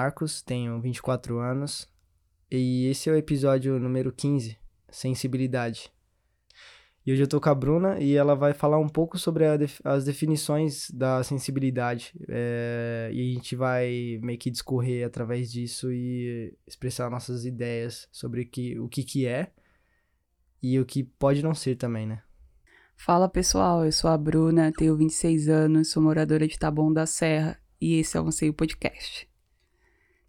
[0.00, 1.86] Marcos, tenho 24 anos
[2.50, 4.56] e esse é o episódio número 15,
[4.88, 5.92] Sensibilidade.
[7.04, 9.78] E hoje eu tô com a Bruna e ela vai falar um pouco sobre def
[9.84, 12.14] as definições da sensibilidade.
[12.30, 18.46] É, e a gente vai meio que discorrer através disso e expressar nossas ideias sobre
[18.46, 19.52] que, o que, que é
[20.62, 22.22] e o que pode não ser também, né?
[22.96, 27.60] Fala pessoal, eu sou a Bruna, tenho 26 anos, sou moradora de Taboão da Serra
[27.78, 29.29] e esse é o Anseio Podcast.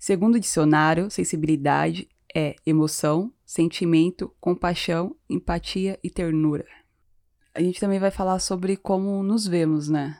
[0.01, 6.65] Segundo o dicionário, sensibilidade é emoção, sentimento, compaixão, empatia e ternura.
[7.53, 10.19] A gente também vai falar sobre como nos vemos, né?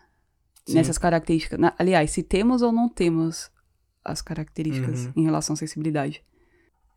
[0.67, 0.75] Sim.
[0.75, 1.57] Nessas características.
[1.57, 3.49] Na, aliás, se temos ou não temos
[4.05, 5.13] as características uhum.
[5.15, 6.23] em relação à sensibilidade.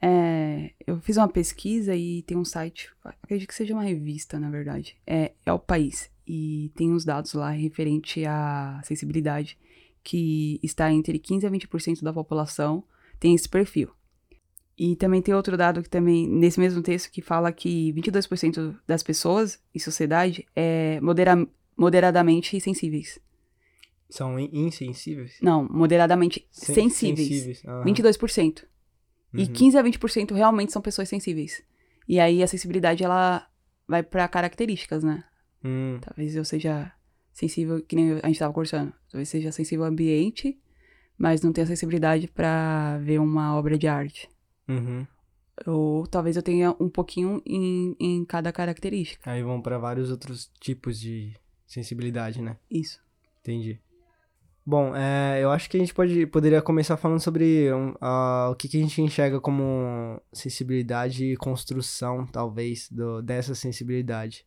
[0.03, 2.91] É, eu fiz uma pesquisa e tem um site,
[3.23, 4.95] acredito que seja uma revista, na verdade.
[5.07, 6.11] É, é o País.
[6.27, 9.57] E tem uns dados lá referente à sensibilidade,
[10.05, 12.85] que está entre 15% a 20% da população
[13.19, 13.91] tem esse perfil.
[14.77, 19.03] E também tem outro dado que também, nesse mesmo texto, que fala que 22% das
[19.03, 23.19] pessoas em sociedade é modera moderadamente sensíveis.
[24.11, 25.39] São insensíveis?
[25.41, 27.29] Não, moderadamente Sen sensíveis.
[27.29, 27.65] sensíveis.
[27.65, 27.85] Uhum.
[27.85, 28.65] 22%.
[29.33, 29.41] Uhum.
[29.41, 31.63] E 15 a 20% realmente são pessoas sensíveis.
[32.07, 33.49] E aí a sensibilidade, ela
[33.89, 35.25] vai para características, né?
[35.65, 35.99] Hum.
[36.01, 36.93] Talvez eu seja
[37.35, 38.93] sensível, que nem a gente tava conversando.
[39.11, 40.59] Talvez seja sensível ao ambiente,
[41.19, 44.29] mas não tenha sensibilidade para ver uma obra de arte.
[44.69, 45.07] Uhum.
[45.67, 49.31] Ou talvez eu tenha um pouquinho em, em cada característica.
[49.31, 51.35] Aí vão para vários outros tipos de
[51.67, 52.57] sensibilidade, né?
[52.70, 53.01] Isso.
[53.41, 53.81] Entendi.
[54.67, 58.67] Bom, é, eu acho que a gente pode, poderia começar falando sobre uh, o que,
[58.67, 64.47] que, a gente enxerga como sensibilidade e construção, talvez, do, dessa sensibilidade.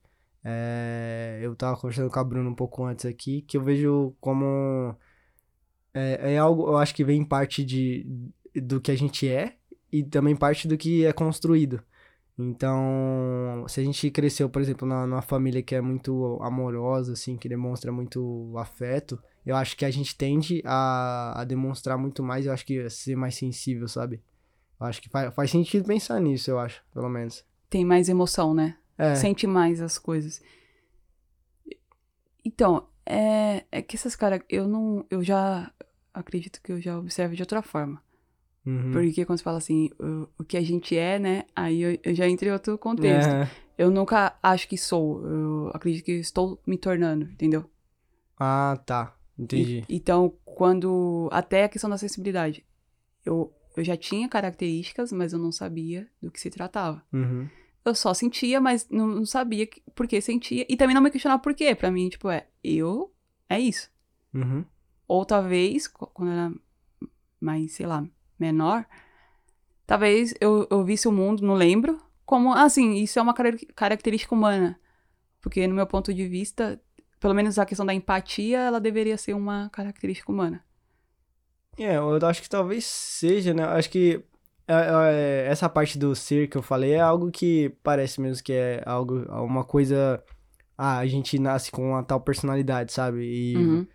[0.49, 4.95] É, eu tava conversando com a Bruna um pouco antes aqui, que eu vejo como.
[5.93, 8.07] É, é algo, eu acho que vem parte de,
[8.55, 9.57] do que a gente é
[9.91, 11.83] e também parte do que é construído.
[12.39, 17.35] Então, se a gente cresceu, por exemplo, na, numa família que é muito amorosa, assim,
[17.35, 22.45] que demonstra muito afeto, eu acho que a gente tende a, a demonstrar muito mais,
[22.45, 24.21] eu acho que ser mais sensível, sabe?
[24.79, 27.43] Eu acho que faz, faz sentido pensar nisso, eu acho, pelo menos.
[27.69, 28.77] Tem mais emoção, né?
[28.97, 29.15] É.
[29.15, 30.41] Sente mais as coisas.
[32.43, 35.71] Então, é, é que essas caras, eu não, eu já
[36.13, 38.01] acredito que eu já observo de outra forma.
[38.65, 38.91] Uhum.
[38.91, 41.43] Porque quando você fala assim, o, o, que a gente é, né?
[41.55, 43.29] Aí eu, eu já entrei em outro contexto.
[43.29, 43.49] É.
[43.77, 45.25] Eu nunca acho que sou.
[45.25, 47.69] Eu acredito que estou me tornando, entendeu?
[48.37, 49.15] Ah, tá.
[49.37, 49.85] Entendi.
[49.87, 51.29] E, então, quando.
[51.31, 52.65] Até a questão da sensibilidade.
[53.25, 57.01] Eu, eu já tinha características, mas eu não sabia do que se tratava.
[57.13, 57.47] Uhum.
[57.87, 60.65] Eu só sentia, mas não, não sabia que, por que sentia.
[60.67, 61.73] E também não me questionava por quê.
[61.73, 63.13] Pra mim, tipo, é, eu.
[63.49, 63.89] É isso.
[64.33, 64.65] Uhum.
[65.07, 66.51] Ou talvez, quando era
[67.39, 68.05] mais, sei lá,
[68.37, 68.85] menor,
[69.85, 73.33] talvez eu, eu visse o mundo, não lembro, como, assim, isso é uma
[73.73, 74.77] característica humana.
[75.39, 76.81] Porque, no meu ponto de vista,
[77.21, 80.61] pelo menos a questão da empatia, ela deveria ser uma característica humana.
[81.77, 83.63] É, eu acho que talvez seja, né?
[83.63, 84.21] Acho que
[84.67, 89.23] essa parte do ser que eu falei é algo que parece mesmo que é algo,
[89.43, 90.23] uma coisa.
[90.77, 93.23] Ah, a gente nasce com uma tal personalidade, sabe?
[93.23, 93.87] E uhum.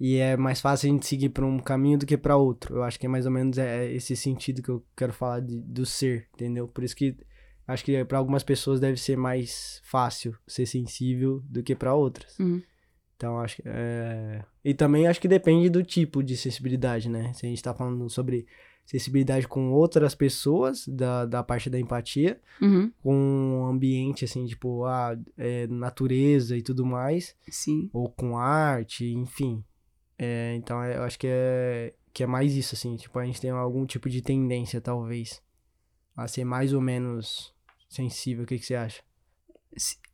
[0.00, 2.76] E é mais fácil a gente seguir para um caminho do que para outro.
[2.76, 5.60] Eu acho que é mais ou menos é esse sentido que eu quero falar de,
[5.60, 6.68] do ser, entendeu?
[6.68, 7.16] Por isso que
[7.66, 12.38] acho que para algumas pessoas deve ser mais fácil ser sensível do que para outras.
[12.38, 12.62] Uhum.
[13.16, 14.44] Então acho que é...
[14.64, 17.32] e também acho que depende do tipo de sensibilidade, né?
[17.34, 18.46] Se a gente tá falando sobre
[18.88, 22.90] sensibilidade com outras pessoas, da, da parte da empatia, uhum.
[23.02, 27.36] com o ambiente, assim, tipo, a ah, é, natureza e tudo mais.
[27.50, 27.90] Sim.
[27.92, 29.62] Ou com arte, enfim.
[30.18, 32.96] É, então é, eu acho que é, que é mais isso, assim.
[32.96, 35.42] Tipo, a gente tem algum tipo de tendência, talvez,
[36.16, 37.54] a ser mais ou menos
[37.90, 38.44] sensível.
[38.44, 39.02] O que, que você acha?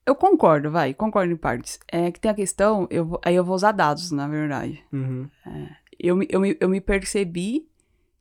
[0.05, 1.79] Eu concordo, vai, concordo em partes.
[1.87, 4.83] É que tem a questão, eu, aí eu vou usar dados, na verdade.
[4.93, 5.31] Uhum.
[5.47, 7.69] É, eu, eu, eu me percebi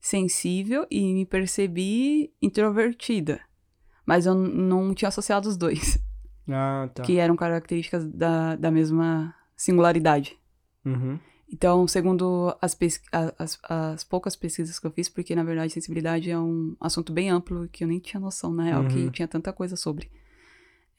[0.04, 3.40] sensível e me percebi introvertida.
[4.06, 5.98] Mas eu não tinha associado os dois.
[6.50, 7.04] Ah, tá.
[7.04, 10.38] Que eram características da, da mesma singularidade.
[10.84, 11.18] Uhum.
[11.50, 12.78] Então, segundo as,
[13.40, 17.30] as, as, poucas pesquisas que eu fiz, porque na verdade sensibilidade é um assunto bem
[17.30, 18.90] amplo que eu nem tinha noção, na real, uhum.
[18.90, 20.12] que tinha tanta coisa sobre.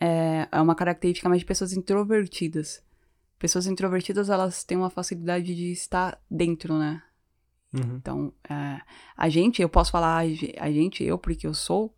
[0.01, 2.83] É, é uma característica mais de pessoas introvertidas.
[3.39, 7.03] Pessoas introvertidas, elas têm uma facilidade de estar dentro, né?
[7.75, 7.97] Uhum.
[7.97, 8.81] Então, é,
[9.17, 11.95] a gente, eu posso falar a gente, eu, porque eu sou.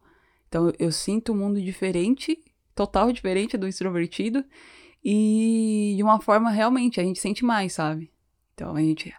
[0.48, 2.38] Então, eu sinto um mundo diferente,
[2.74, 4.44] total diferente do extrovertido.
[5.04, 8.10] E de uma forma realmente, a gente sente mais, sabe?
[8.54, 9.14] Então, a gente.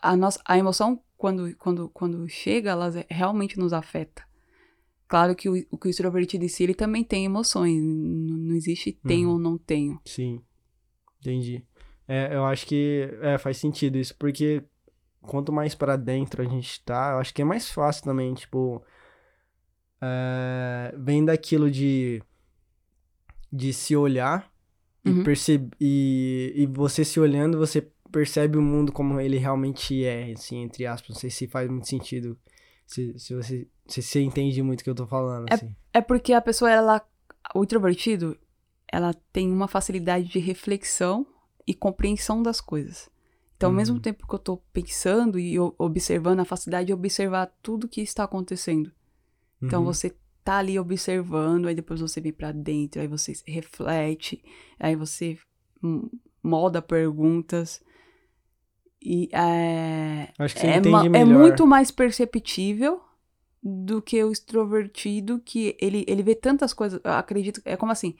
[0.00, 4.24] A, nossa, a emoção, quando, quando, quando chega, elas realmente nos afeta.
[5.06, 7.82] Claro que o, o, que o extrovertido em si, ele também tem emoções.
[7.82, 9.34] Não, não existe tenho Uhum.
[9.34, 10.00] ou não tenho.
[10.06, 10.40] Sim.
[11.20, 11.62] Entendi.
[12.08, 14.64] É, eu acho que é, faz sentido isso, porque
[15.22, 18.82] quanto mais pra dentro a gente tá, eu acho que é mais fácil também, tipo.
[20.00, 22.22] É, vem daquilo de.
[23.52, 24.50] de se olhar
[25.04, 25.20] Uhum.
[25.20, 25.76] e perceber.
[25.80, 30.86] E, e você se olhando, você percebe o mundo como ele realmente é, assim, entre
[30.86, 31.16] aspas.
[31.16, 32.38] Não sei se faz muito sentido.
[32.86, 33.66] Se, se você.
[33.86, 35.74] Se você entende muito o que eu tô falando, assim.
[35.92, 37.04] É porque a pessoa, ela.
[37.54, 38.38] O introvertido,
[38.90, 41.26] ela tem uma facilidade de reflexão
[41.66, 43.10] e compreensão das coisas.
[43.62, 43.76] Então, ao Uhum.
[43.76, 48.24] mesmo tempo que eu tô pensando e observando, a facilidade de observar tudo que está
[48.24, 48.90] acontecendo.
[49.62, 49.86] Então Uhum.
[49.86, 50.12] você
[50.42, 54.42] tá ali observando, aí depois você vem pra dentro, aí você reflete,
[54.80, 55.38] aí você
[56.42, 57.80] molda perguntas.
[59.00, 61.38] E é, Acho que você é, entende é melhor.
[61.38, 63.00] muito mais perceptível
[63.62, 67.00] do que o extrovertido, que ele, ele vê tantas coisas.
[67.04, 68.16] Eu acredito, é como assim,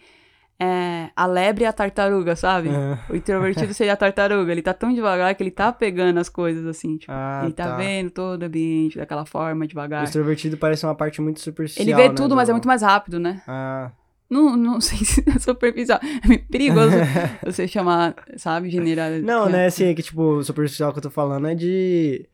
[0.60, 2.68] é, a lebre e a tartaruga, sabe?
[2.68, 2.98] Aham.
[3.10, 6.64] O introvertido seria a tartaruga, ele tá tão devagar que ele tá pegando as coisas
[6.66, 7.76] assim, tipo, Ah, ele tá, tá.
[7.76, 10.04] vendo todo o ambiente daquela forma, O devagar.
[10.04, 11.84] extrovertido parece uma parte muito superficial.
[11.84, 13.42] Ele vê né, tudo, mas é do- muito mais rápido, né?
[13.48, 13.90] Ah,
[14.30, 15.98] Não, não sei se é superficial.
[16.30, 16.96] É perigoso
[17.44, 19.10] você chamar, sabe, general.
[19.22, 22.26] não, né, assim, é que, tipo, o superficial que eu tô falando é de...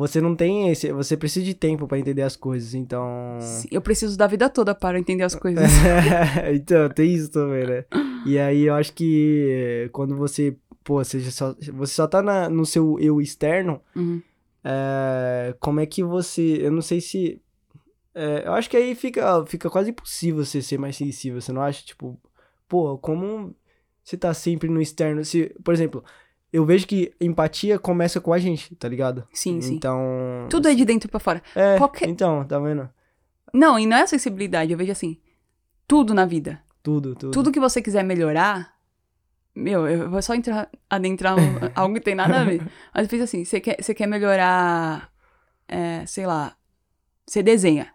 [0.00, 0.92] Você não tem esse...
[0.92, 3.38] Você precisa de tempo pra entender as coisas, então...
[3.40, 5.62] Sim, Eu preciso da vida toda para entender as coisas.
[6.54, 7.84] então, tem isso também, né?
[8.26, 10.56] E aí, eu acho que quando você...
[10.82, 14.20] Pô, você só, você só tá na- no seu eu externo, Uhum.
[14.64, 16.58] é, como é que você...
[16.60, 17.40] Eu não sei se...
[18.14, 21.62] é, eu acho que aí fica, fica quase impossível você ser mais sensível, você não
[21.62, 21.84] acha?
[21.84, 22.18] Tipo,
[22.68, 23.54] pô, como
[24.02, 25.24] você tá sempre no externo?
[25.24, 26.02] Se, por exemplo,
[26.52, 29.26] eu vejo que empatia começa com a gente, tá ligado?
[29.32, 29.74] Sim, sim.
[29.76, 30.46] Então...
[30.50, 31.42] Tudo é de dentro pra fora.
[31.54, 32.88] É, qualquer- então, tá vendo?
[33.52, 35.18] Não, e não é sensibilidade, eu vejo assim,
[35.86, 36.62] tudo na vida.
[36.82, 37.32] Tudo, tudo.
[37.32, 38.74] Tudo que você quiser melhorar,
[39.54, 41.40] meu, eu vou só entrar, adentrar um-
[41.74, 42.62] algo que tem nada a ver.
[42.94, 45.12] Mas eu fiz assim, você quer, você quer melhorar,
[45.68, 46.56] é, sei lá,
[47.26, 47.92] você desenha.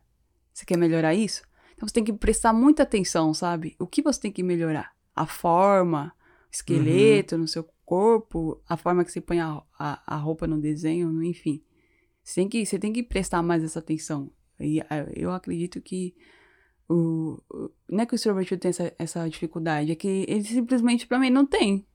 [0.53, 1.41] Você quer melhorar isso?
[1.75, 3.75] Então você tem que prestar muita atenção, sabe?
[3.79, 4.91] O que você tem que melhorar?
[5.15, 6.13] A forma,
[6.47, 10.59] o esqueleto no seu corpo, a forma que você põe a, a, a roupa no
[10.59, 11.63] desenho, enfim.
[12.23, 14.31] Você tem, que, você tem que prestar mais essa atenção.
[14.59, 16.15] E ah, eu acredito que
[16.89, 21.05] o, o- não é que o extrovertido tem essa, essa dificuldade, é que ele simplesmente,
[21.07, 21.85] pra mim, não tem.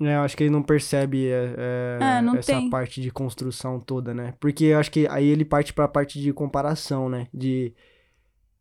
[0.00, 2.68] É, eu acho que ele não percebe é, é, É, não essa tem.
[2.68, 4.34] parte de construção toda, né?
[4.40, 7.28] Porque eu acho que aí ele parte pra parte de comparação, né?
[7.32, 7.72] De,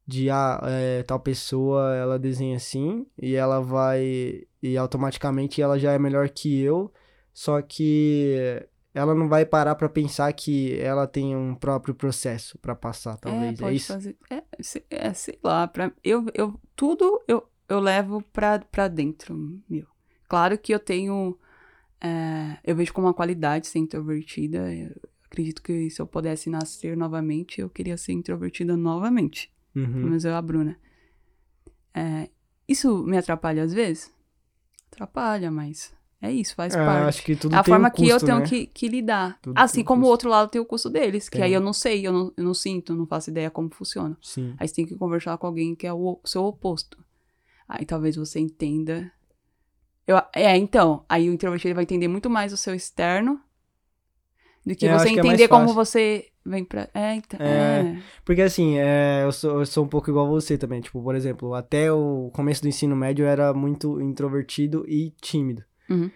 [0.05, 4.43] de ah, é, tal pessoa, ela desenha assim, e ela vai.
[4.61, 6.91] E automaticamente ela já é melhor que eu,
[7.33, 8.61] só que
[8.93, 13.59] ela não vai parar pra pensar que ela tem um próprio processo pra passar, talvez.
[13.59, 13.93] é, É, isso?
[13.93, 14.17] fazer.
[14.29, 14.43] É,
[14.89, 19.35] é, sei lá, pra, eu, eu, tudo eu, eu levo pra, pra dentro,
[19.69, 19.87] meu.
[20.27, 21.37] Claro que eu tenho.
[22.01, 24.73] é, eu vejo como uma qualidade ser introvertida.
[24.73, 24.91] Eu
[25.25, 29.52] acredito que se eu pudesse nascer novamente, eu queria ser introvertida novamente.
[29.73, 30.03] Pelo Uhum.
[30.03, 30.77] menos eu e a Bruna.
[31.93, 32.29] É,
[32.67, 34.11] isso me atrapalha às vezes?
[34.91, 37.07] Atrapalha, mas é isso, faz É, parte.
[37.09, 38.45] acho que tudo É a tem um forma que eu custo, tenho né?
[38.45, 39.39] que, que lidar.
[39.41, 40.11] Tudo assim como o custo.
[40.11, 41.45] outro lado tem o custo deles, que Tem.
[41.45, 44.17] aí eu não sei, eu não, eu não sinto, não faço ideia como funciona.
[44.21, 44.55] Sim.
[44.57, 47.03] Aí você tem que conversar com alguém que é o seu oposto.
[47.67, 49.11] Aí talvez você entenda.
[50.05, 53.41] Eu, é, então, aí o introvertido vai entender muito mais o seu externo
[54.65, 56.89] do que É, você que é entender como você vem pra.
[56.93, 57.39] É, então.
[57.39, 57.81] É.
[57.81, 57.97] É.
[58.25, 60.81] Porque assim, é, eu, sou, eu sou um pouco igual você também.
[60.81, 65.63] Tipo, por exemplo, até o começo do ensino médio eu era muito introvertido e tímido.
[65.89, 66.09] Uhum.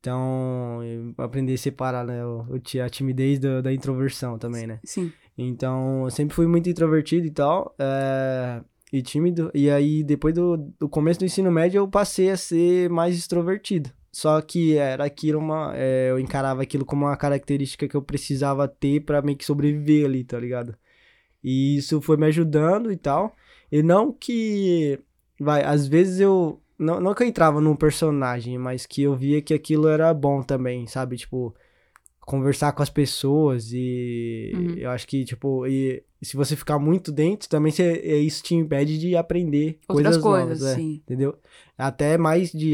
[0.00, 2.20] Então, eu aprendi a separar, né?
[2.62, 4.78] ti- a timidez da, da introversão também, né?
[4.84, 5.10] Sim.
[5.36, 8.60] Então, eu sempre fui muito introvertido e tal, é,
[8.92, 9.50] e tímido.
[9.54, 13.90] E aí, depois do, do começo do ensino médio, eu passei a ser mais extrovertido.
[14.14, 15.72] Só que era aquilo uma.
[15.76, 20.06] é, eu encarava aquilo como uma característica que eu precisava ter pra meio que sobreviver
[20.06, 20.76] ali, tá ligado?
[21.42, 23.34] E isso foi me ajudando e tal.
[23.72, 25.00] E não que.
[25.40, 26.62] Vai, às vezes eu.
[26.78, 30.42] Não, não que eu entrava num personagem, mas que eu via que aquilo era bom
[30.42, 31.16] também, sabe?
[31.16, 31.52] Tipo,
[32.26, 34.74] conversar com as pessoas e Uhum.
[34.74, 38.54] eu acho que, tipo, e se você ficar muito dentro, também você, é, isso te
[38.54, 41.02] impede de aprender Outras coisas, coisas, novas, é, sim.
[41.04, 41.36] entendeu?
[41.76, 42.72] Até mais de,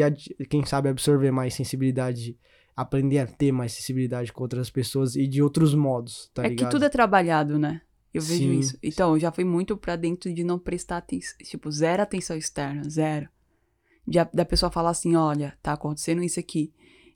[0.48, 2.36] quem sabe, absorver mais sensibilidade,
[2.76, 6.68] aprender a ter mais sensibilidade com outras pessoas e de outros modos, tá é ligado?
[6.68, 7.80] que tudo é trabalhado, né?
[8.12, 8.58] Eu vejo Sim.
[8.58, 8.78] isso.
[8.82, 11.36] Então, eu já fui muito pra dentro de não prestar atenção.
[11.44, 13.28] Tipo, zero atenção externa, zero.
[14.06, 16.72] De da pessoa falar assim: olha, tá acontecendo isso aqui.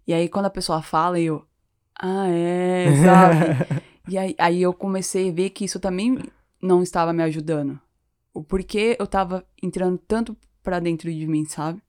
[0.06, 1.44] E aí, quando a pessoa fala, eu.
[2.00, 3.84] Ah, é, sabe?
[4.06, 6.18] E aí, aí eu comecei a ver que isso também
[6.60, 7.80] não estava me ajudando.
[8.34, 11.80] O porquê eu tava entrando tanto pra dentro de mim, sabe?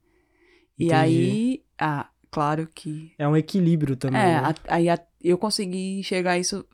[0.80, 0.96] E Entendi.
[0.96, 3.12] aí, ah, claro que.
[3.18, 4.22] É um equilíbrio também.
[4.22, 4.38] É, né?
[4.46, 6.66] a- aí a- eu consegui enxergar isso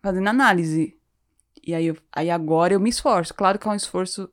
[0.00, 0.96] fazendo análise.
[1.66, 3.34] E aí, eu- aí agora eu me esforço.
[3.34, 4.30] Claro que é um esforço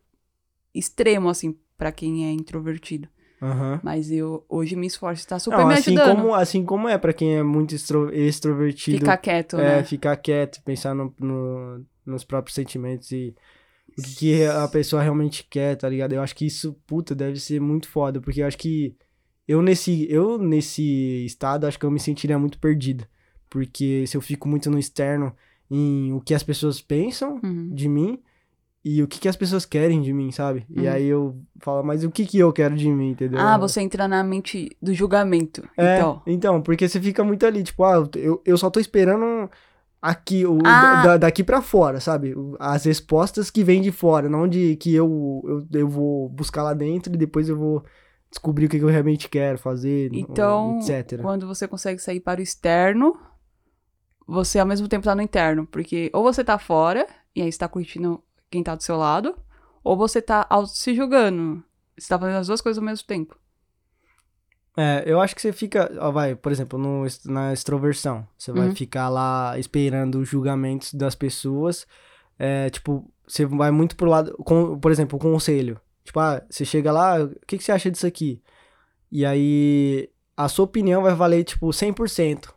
[0.71, 3.09] extremo, assim, pra quem é introvertido.
[3.43, 3.79] Aham.
[3.83, 6.17] Mas eu hoje me esforço, tá super Não, me assim ajudando.
[6.17, 9.00] como, assim como é pra quem é muito extro- extrovertido.
[9.00, 9.83] Ficar quieto, é, né?
[9.83, 13.35] ficar quieto, pensar no, no- nos próprios sentimentos e
[13.97, 16.13] o que, que a pessoa realmente quer, tá ligado?
[16.13, 18.95] Eu acho que isso, puta, deve ser muito foda, porque eu acho que
[19.47, 23.05] eu nesse, eu nesse estado, acho que eu me sentiria muito perdido.
[23.50, 25.35] Porque se eu fico muito no externo
[25.69, 27.69] em o que as pessoas pensam Uhum.
[27.73, 28.19] de mim
[28.85, 30.65] e o que, que as pessoas querem de mim, sabe?
[30.69, 30.91] E Uhum.
[30.91, 33.39] aí eu falo, mas o que, que eu quero de mim, entendeu?
[33.39, 35.63] Ah, você entra na mente do julgamento.
[35.77, 36.21] É, Então.
[36.27, 39.49] então, porque você fica muito ali, tipo, ah, eu, eu só tô esperando
[40.01, 41.01] aqui, o, Ah.
[41.01, 42.35] da- daqui pra fora, sabe?
[42.59, 46.73] As respostas que vêm de fora, não de que eu, eu, eu vou buscar lá
[46.73, 47.85] dentro e depois eu vou
[48.29, 51.21] descobrir o que, que eu realmente quero fazer, Então, etc.
[51.21, 53.15] quando você consegue sair para o externo,
[54.27, 55.65] você ao mesmo tempo tá no interno.
[55.67, 58.21] Porque ou você tá fora, e aí você tá curtindo
[58.53, 59.36] quem tá do seu lado,
[59.83, 61.63] ou você tá se julgando.
[61.98, 63.36] Você tá fazendo as duas coisas ao mesmo tempo.
[64.75, 68.69] É, eu acho que você fica, ó, vai, por exemplo, no, na extroversão, você vai
[68.69, 68.75] Uhum.
[68.75, 71.86] ficar lá esperando os julgamentos das pessoas,
[72.39, 76.65] é, tipo, você vai muito pro lado, com, por exemplo, o conselho, tipo, ah, você
[76.65, 78.41] chega lá, o que, que você acha disso aqui?
[79.12, 82.51] E aí, a sua opinião vai valer, tipo, 100%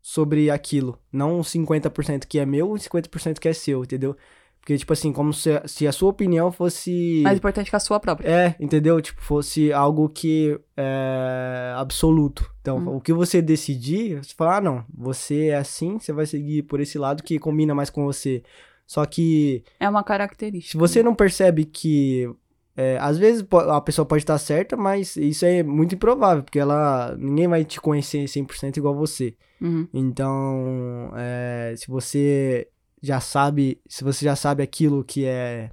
[0.00, 4.16] sobre aquilo, não 50% que é meu e 50% que é seu, entendeu?
[4.62, 7.20] Porque, tipo assim, como se, se a sua opinião fosse...
[7.24, 8.28] Mais importante que a sua própria.
[8.28, 9.02] É, entendeu?
[9.02, 12.48] Tipo, fosse algo que é absoluto.
[12.60, 12.96] Então, Hum.
[12.96, 16.78] o que você decidir, você fala, ah, não, você é assim, você vai seguir por
[16.80, 18.40] esse lado que combina mais com você.
[18.86, 20.70] Só que, É uma característica.
[20.70, 22.30] se você não percebe que.
[22.76, 27.16] é, às vezes a pessoa pode estar certa, mas isso é muito improvável, porque ela.
[27.18, 29.34] Ninguém vai te conhecer 100% igual você.
[29.60, 29.88] Uhum.
[29.92, 32.68] Então, é, se você
[33.02, 35.70] já sabe, se você já sabe aquilo que é,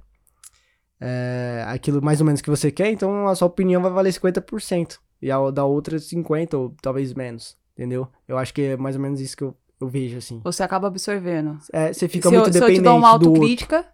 [1.00, 4.98] é, aquilo mais ou menos que você quer, então a sua opinião vai valer 50%.
[5.22, 8.08] E a da outra 50% ou talvez menos, entendeu?
[8.26, 10.40] Eu acho que é mais ou menos isso que eu, eu vejo, assim.
[10.42, 11.58] Você acaba absorvendo.
[11.72, 13.86] É, você fica se muito eu, se eu dependente te dou uma autocrítica,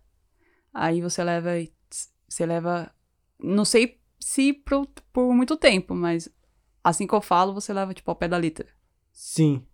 [0.72, 1.50] aí você leva.
[2.28, 2.92] Você leva.
[3.40, 6.28] Não sei se por, por muito tempo, mas
[6.82, 8.66] assim que eu falo, você leva tipo ao pé da letra.
[9.12, 9.66] Sim.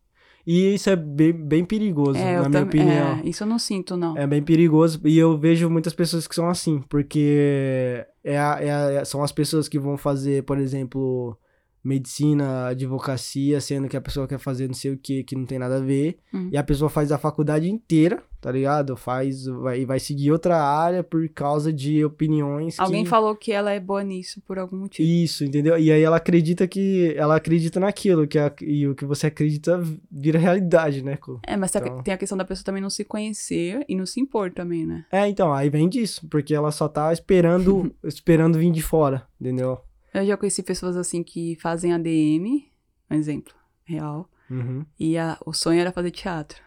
[0.46, 3.18] E isso é bem, bem perigoso, É, na minha também- opinião.
[3.18, 4.16] é, isso eu não sinto, não.
[4.18, 8.98] É bem perigoso e eu vejo muitas pessoas que são assim, porque é a- é
[8.98, 11.36] a- são as pessoas que vão fazer, por exemplo,
[11.84, 15.58] medicina, advocacia, sendo que a pessoa quer fazer não sei o que, que não tem
[15.58, 16.48] nada a ver, Uhum.
[16.52, 18.96] e a pessoa faz a faculdade inteira, tá ligado?
[18.96, 23.10] Faz, vai, vai seguir outra área por causa de opiniões Alguém que...
[23.10, 25.06] falou que ela é boa nisso por algum motivo.
[25.08, 25.78] Isso, entendeu?
[25.78, 29.82] E aí ela acredita que, ela acredita naquilo, que a- e o que você acredita
[30.10, 31.16] vira realidade, né?
[31.16, 33.84] co- É, mas tem a- Então- tem a questão da pessoa também não se conhecer
[33.88, 35.04] e não se impor também, né?
[35.12, 39.78] É, então, aí vem disso, porque ela só tá esperando, esperando vir de fora, entendeu?
[40.14, 42.64] Eu já conheci pessoas assim que fazem ADM,
[43.10, 43.54] um exemplo
[43.84, 44.84] real, Uhum.
[44.98, 46.60] e a- o sonho era fazer teatro.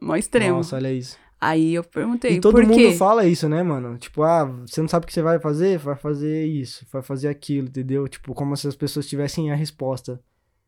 [0.00, 0.56] Mó extremo.
[0.56, 1.18] Nossa, olha isso.
[1.40, 2.92] Aí eu perguntei, E todo mundo quê?
[2.92, 3.98] fala isso, né, mano?
[3.98, 5.76] Tipo, ah, você não sabe o que você vai fazer?
[5.78, 8.06] Vai fazer isso, vai fazer aquilo, entendeu?
[8.06, 10.22] Tipo, como se as pessoas tivessem a resposta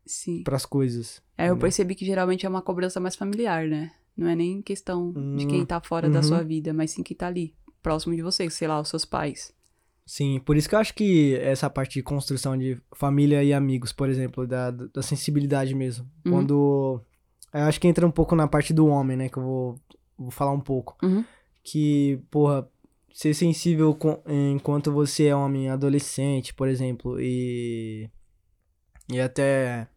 [0.05, 0.43] Sim.
[0.43, 1.21] pras coisas.
[1.37, 3.91] Aí eu percebi que geralmente é uma cobrança mais familiar, né?
[4.17, 6.23] Não é nem questão de Hum, quem tá fora da uhum.
[6.23, 9.53] sua vida, mas sim quem tá ali, próximo de você, sei lá, os seus pais.
[10.05, 13.91] Sim, por isso que eu acho que essa parte de construção de família e amigos,
[13.91, 16.05] por exemplo, da, da sensibilidade mesmo.
[16.25, 16.31] Uhum.
[16.31, 17.01] Quando.
[17.53, 19.29] Eu acho que entra um pouco na parte do homem, né?
[19.29, 19.79] Que eu vou,
[20.17, 20.95] vou falar um pouco.
[21.03, 21.23] Uhum.
[21.63, 22.69] que, porra,
[23.13, 24.21] ser sensível com-
[24.53, 28.07] enquanto você é homem adolescente, por exemplo, e
[29.11, 29.87] e até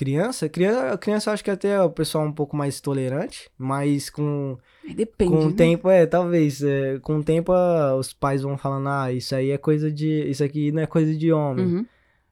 [0.00, 4.08] criança, criança, criança eu acho que até o pessoal é um pouco mais tolerante, mas
[4.08, 4.56] com
[4.96, 5.54] Depende, com o né?
[5.54, 9.50] tempo, é, talvez, é, com o tempo ah, os pais vão falando, ah, isso aí
[9.50, 11.66] é coisa de, isso aqui não é coisa de homem.
[11.66, 11.86] Uhum.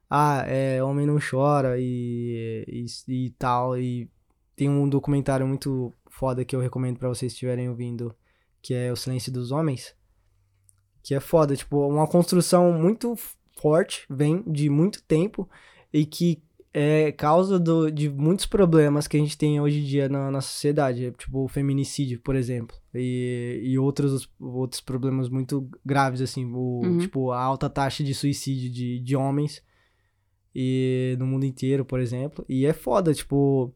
[0.08, 2.86] Ah, é, homem não chora e, e,
[3.26, 3.76] e tal.
[3.76, 4.08] E
[4.56, 8.14] tem um documentário muito foda que eu recomendo pra vocês estiverem ouvindo,
[8.62, 9.94] que é O Silêncio dos Homens.
[11.02, 13.14] Que é foda, tipo, uma construção muito
[13.60, 15.46] forte, vem de muito tempo
[15.92, 20.08] e que é causa do, de muitos problemas que a gente tem hoje em dia
[20.08, 21.12] na, na sociedade.
[21.18, 22.76] Tipo, o feminicídio, por exemplo.
[22.94, 26.44] E, e outros, outros problemas muito graves, assim.
[26.52, 26.98] O, Uhum.
[26.98, 29.62] Tipo, a alta taxa de suicídio de, de homens
[30.54, 32.44] e no mundo inteiro, por exemplo.
[32.48, 33.72] E é foda, tipo,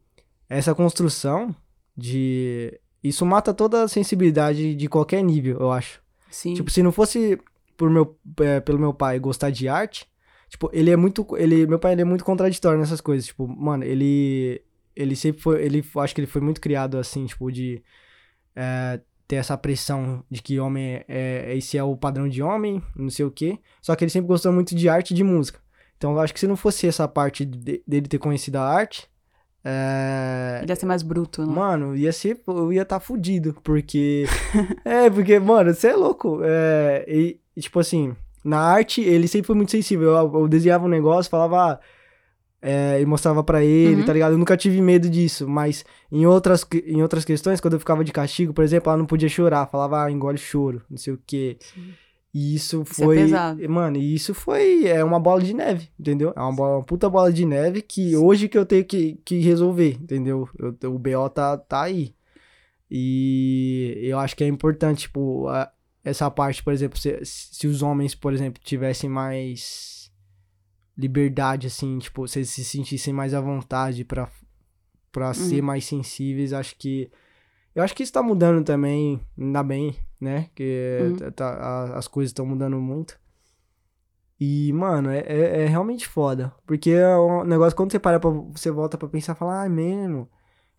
[0.49, 1.55] essa construção
[1.97, 6.03] de Isso mata toda a sensibilidade de qualquer nível, eu acho.
[6.31, 6.55] Sim.
[6.55, 7.39] Tipo, se não fosse
[7.77, 10.07] por meu, é, pelo meu pai gostar de arte,
[10.53, 11.27] tipo, ele é muito.
[11.39, 13.27] Ele, meu pai ele é muito contraditório nessas coisas.
[13.27, 14.63] Tipo, mano, ele.
[14.95, 15.65] Ele sempre foi.
[15.65, 17.83] Ele, acho que ele foi muito criado assim, tipo, de.
[18.55, 21.57] é, ter essa pressão de que homem é.
[21.57, 23.59] Esse é o padrão de homem, não sei o quê.
[23.81, 25.59] Só que ele sempre gostou muito de arte e de música.
[25.97, 29.11] Então eu acho que se não fosse essa parte de- dele ter conhecido a arte.
[29.65, 31.55] É, Ele ia ser mais bruto, né?
[31.55, 32.43] Mano, ia ser.
[32.47, 33.57] Eu ia estar tá fudido.
[33.65, 34.27] Porque.
[34.85, 36.41] é, porque, mano, você é louco.
[36.43, 40.11] É, e, e, tipo assim, na arte, ele sempre foi muito sensível.
[40.11, 41.73] Eu, eu desenhava um negócio, falava.
[41.75, 41.81] ah,
[42.65, 44.07] É, e mostrava pra ele, Uhum.
[44.07, 44.33] tá ligado?
[44.35, 45.49] Eu nunca tive medo disso.
[45.49, 49.05] Mas em outras, em outras questões, quando eu ficava de castigo, por exemplo, ela não
[49.07, 49.67] podia chorar.
[49.67, 51.59] Falava, ah, engole choro, não sei o quê.
[52.33, 53.17] E isso Isso é foi.
[53.17, 53.69] pesado.
[53.69, 54.87] Mano, e isso foi.
[54.87, 56.33] É uma bola de neve, entendeu?
[56.37, 59.41] É uma, bola, uma puta bola de neve que hoje que eu tenho que, que
[59.41, 60.49] resolver, entendeu?
[60.57, 62.15] Eu- o BO tá, tá aí.
[62.89, 65.71] E eu acho que é importante, tipo, a-
[66.05, 70.11] essa parte, por exemplo, se, se os homens, por exemplo, tivessem mais
[70.97, 74.29] liberdade, assim, tipo, se eles se sentissem mais à vontade pra,
[75.11, 77.11] pra ser mais sensíveis, acho que.
[77.75, 80.51] Eu acho que isso tá mudando também, ainda bem, né?
[80.55, 81.17] Que Uhum.
[81.17, 83.19] tá- tá- a- as coisas estão mudando muito.
[84.39, 86.53] E, mano, é, é, é realmente foda.
[86.67, 88.29] Porque é um negócio, quando você para pra.
[88.31, 90.29] Você volta pra pensar, fala, ah, mano.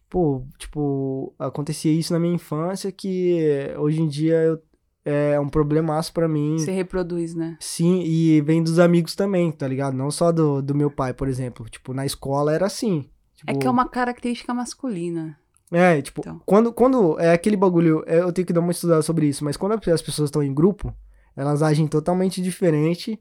[0.10, 4.62] Pô, tipo, acontecia isso na minha infância que hoje em dia eu,
[5.06, 6.58] é um problemaço pra mim.
[6.58, 7.58] Você reproduz, né?
[7.60, 9.96] Sim, e vem dos amigos também, tá ligado?
[9.96, 11.68] Não só do, do meu pai, por exemplo.
[11.70, 13.10] Tipo, na escola era assim.
[13.46, 15.38] É Tipo, que é uma característica masculina.
[15.72, 16.40] É, tipo, Então.
[16.46, 19.58] quando, quando é aquele bagulho, é, eu tenho que dar uma estudada sobre isso, mas
[19.58, 20.96] quando as pessoas estão em grupo,
[21.36, 23.20] elas agem totalmente diferente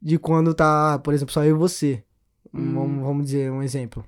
[0.00, 2.04] de quando tá, por exemplo, só eu e você.
[2.54, 2.74] Um- Hum.
[2.74, 4.04] Vamos, vamos dizer um exemplo.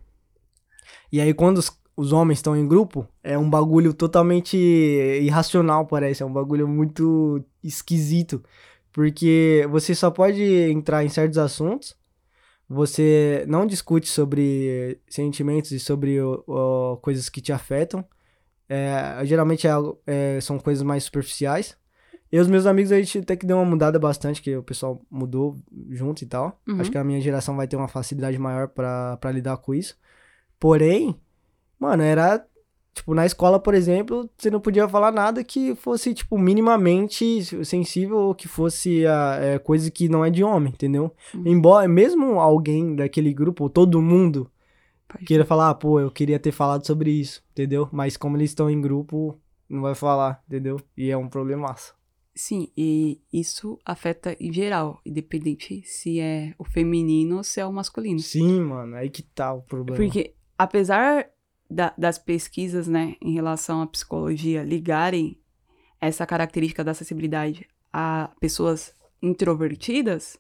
[1.11, 6.23] E aí, quando os, os homens estão em grupo, é um bagulho totalmente irracional, parece.
[6.23, 8.41] É um bagulho muito esquisito.
[8.93, 11.97] Porque você só pode entrar em certos assuntos,
[12.69, 18.05] você não discute sobre sentimentos e sobre o- o- coisas que te afetam.
[18.69, 19.73] É, geralmente é
[20.07, 21.77] é, são coisas mais superficiais.
[22.31, 25.01] E os meus amigos, a gente até que deu uma mudada bastante, que o pessoal
[25.11, 25.57] mudou
[25.91, 26.61] junto e tal.
[26.69, 26.81] Uhum.
[26.81, 29.97] Acho que a minha geração vai ter uma facilidade maior pra lidar com isso.
[30.61, 31.19] Porém,
[31.79, 32.45] mano, era.
[32.95, 38.17] Tipo, na escola, por exemplo, você não podia falar nada que fosse, tipo, minimamente sensível
[38.17, 41.15] ou que fosse a, é, coisa que não é de homem, entendeu?
[41.33, 41.43] Uhum.
[41.47, 44.51] Embora, mesmo alguém daquele grupo, ou todo mundo,
[45.09, 47.89] Pode queira falar, ah, pô, eu queria ter falado sobre isso, entendeu?
[47.91, 50.81] Mas como eles estão em grupo, não vai falar, entendeu?
[50.97, 51.97] E é um problemaço.
[52.35, 57.73] Sim, e isso afeta em geral, independente se é o feminino ou se é o
[57.73, 58.21] masculino.
[58.21, 59.97] Sim, mano, aí que tá o problema.
[59.97, 61.27] Porque, apesar
[61.71, 65.39] da- das pesquisas, né, em relação à psicologia ligarem
[66.01, 70.39] essa característica da acessibilidade a pessoas introvertidas,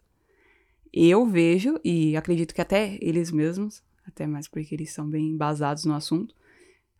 [0.92, 5.84] eu vejo, e acredito que até eles mesmos, até mais porque eles são bem embasados
[5.84, 6.34] no assunto,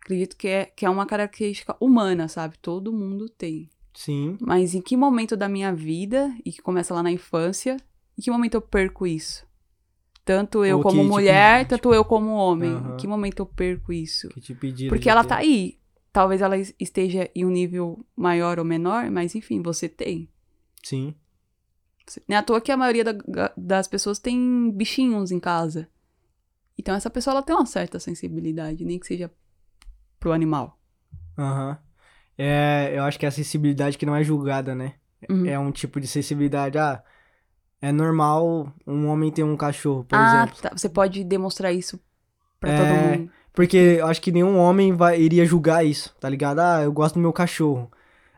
[0.01, 2.59] acredito que é, que é uma característica humana, sabe?
[2.59, 3.69] Todo mundo tem.
[3.95, 7.77] Sim, Mas em que momento da minha vida, e que começa lá na infância,
[8.17, 9.48] em que momento eu perco isso?
[10.29, 12.71] Tanto eu Ou como que, tipo, mulher, tipo- tanto eu como homem.
[12.75, 12.93] Aham.
[12.93, 14.29] Em que momento eu perco isso?
[14.61, 14.91] pediram.
[14.91, 15.29] Porque ela ter.
[15.29, 15.79] tá aí.
[16.13, 20.29] Talvez ela es- esteja em um nível maior ou menor, mas enfim, você tem.
[20.83, 21.15] Sim,
[22.29, 25.89] Não é à toa que a maioria da- das pessoas tem bichinhos em casa.
[26.79, 29.31] Então essa pessoa ela tem uma certa sensibilidade, nem que seja
[30.21, 30.79] pro animal.
[31.39, 31.79] aham.
[32.37, 34.95] É, eu acho que é a sensibilidade que não é julgada, né?
[35.29, 35.47] Uhum.
[35.47, 37.03] É um tipo de sensibilidade, ah,
[37.81, 40.63] é normal um homem ter um cachorro, por ah, exemplo.
[40.63, 40.71] tá.
[40.77, 41.99] Você pode demonstrar isso
[42.61, 43.31] pra É, todo mundo.
[43.53, 46.61] Porque eu acho que nenhum homem vai, iria julgar isso, tá ligado?
[46.61, 47.91] Ah, eu gosto do meu cachorro.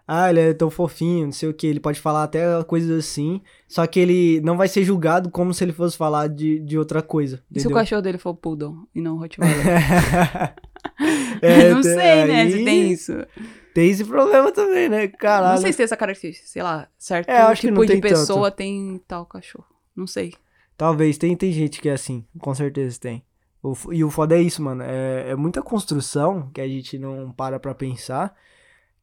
[0.06, 1.66] Ah, ele é tão fofinho, não sei o que.
[1.66, 3.40] Ele pode falar até coisas assim.
[3.68, 7.00] Só que ele não vai ser julgado como se ele fosse falar de, de outra
[7.00, 7.36] coisa.
[7.54, 7.76] E se o entendeu?
[7.76, 9.64] cachorro dele for Poodle e não Rottweiler?
[11.42, 11.94] É, não sei,
[12.26, 12.50] né?
[12.50, 13.12] Se aí tem isso.
[13.74, 15.08] Tem esse problema também, né?
[15.08, 15.54] Caralho.
[15.54, 16.46] Não sei se tem essa característica.
[16.46, 18.12] Sei lá, certo É, acho que tipo não de tem tanto.
[18.12, 19.66] pessoa tem tal cachorro.
[19.94, 20.34] Não sei.
[20.76, 23.22] Talvez, tem, tem gente que é assim, com certeza tem.
[23.62, 24.82] O e o foda é isso, mano.
[24.82, 28.34] É, é muita construção que a gente não para pra pensar,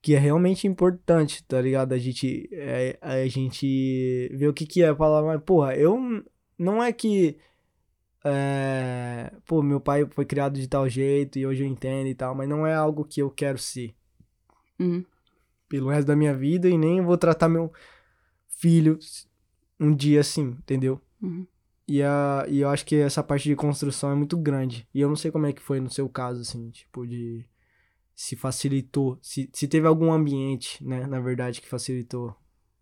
[0.01, 1.93] que é realmente importante, tá ligado?
[1.93, 6.23] A gente, é, a gente ver o que que é falar, mas, porra, eu
[6.57, 7.37] não é que.
[8.25, 12.35] É, pô, meu pai foi criado de tal jeito e hoje eu entendo e tal,
[12.35, 13.93] mas não é algo que eu quero ser
[14.79, 15.03] Uhum.
[15.69, 17.71] pelo resto da minha vida e nem vou tratar meu
[18.47, 18.97] filho
[19.79, 21.01] um dia assim, entendeu?
[21.21, 21.45] Uhum.
[21.87, 24.87] E, a, e eu acho que essa parte de construção é muito grande.
[24.93, 27.45] E eu não sei como é que foi no seu caso, assim, tipo, de
[28.15, 32.35] se facilitou, se, se teve algum ambiente, né, na verdade, que facilitou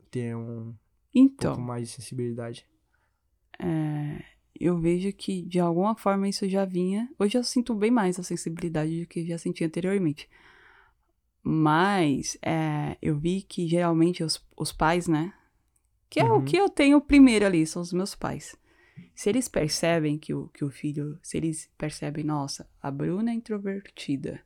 [0.09, 0.73] ter um
[1.13, 2.65] Então, pouco mais de sensibilidade.
[3.59, 4.23] é,
[4.59, 7.09] eu vejo que de alguma forma isso já vinha.
[7.19, 10.29] Hoje eu sinto bem mais a sensibilidade do que já senti anteriormente.
[11.47, 15.31] Mas é, eu vi que geralmente os, os pais, né?
[16.09, 16.45] Que é o Uhum.
[16.45, 18.55] que eu tenho primeiro ali, são os meus pais.
[19.13, 21.19] Se eles percebem que o, que o filho.
[21.21, 24.41] Se eles percebem, nossa, a Bruna é introvertida.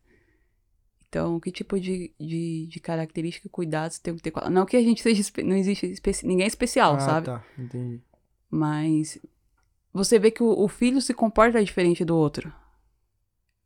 [1.07, 4.49] Então, que tipo de, de, de característica e cuidados tem que ter com ela?
[4.49, 5.23] Não que a gente seja.
[5.43, 5.85] Não existe.
[5.87, 7.25] especi- ninguém é especial, ah, sabe?
[7.27, 8.01] tá, entendi.
[8.51, 9.17] Mas
[9.93, 12.53] você vê que o, o filho se comporta diferente do outro.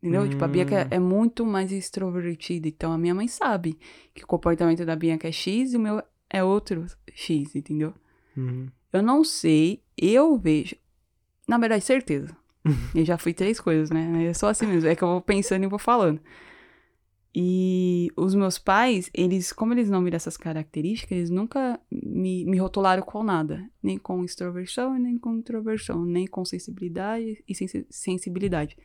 [0.03, 0.27] Entendeu?
[0.29, 0.87] Tipo, a Bianca é, Hum.
[0.91, 2.67] é muito mais extrovertida.
[2.67, 3.77] Então a minha mãe sabe
[4.13, 7.93] que o comportamento da Bianca é X e o meu é outro X, entendeu?
[8.35, 8.67] Uhum.
[8.91, 10.75] Eu não sei, eu vejo.
[11.47, 12.35] Na verdade, certeza.
[12.93, 14.25] eu já fui três coisas, né?
[14.25, 14.89] É só assim mesmo.
[14.89, 16.19] É que eu vou pensando e vou falando.
[17.35, 22.45] E os meus pais, eles, como eles não me dão essas características, eles nunca me,
[22.45, 23.67] me rotularam com nada.
[23.81, 28.77] Nem com extroversão, nem com introversão, nem com sensibilidade e sensi- sensibilidade.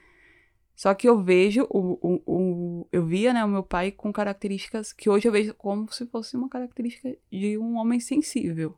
[0.78, 4.92] Só que eu vejo, o, o, o- eu via, né, o meu pai com características
[4.92, 8.76] que hoje eu vejo como se fosse uma característica de um homem sensível.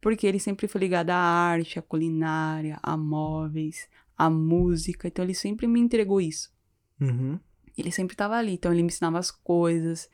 [0.00, 5.06] Porque ele sempre foi ligado à arte, à culinária, a móveis, à música.
[5.06, 6.50] Então ele sempre me entregou isso.
[6.98, 7.38] Uhum.
[7.76, 10.08] Ele sempre estava ali, então ele me ensinava as coisas.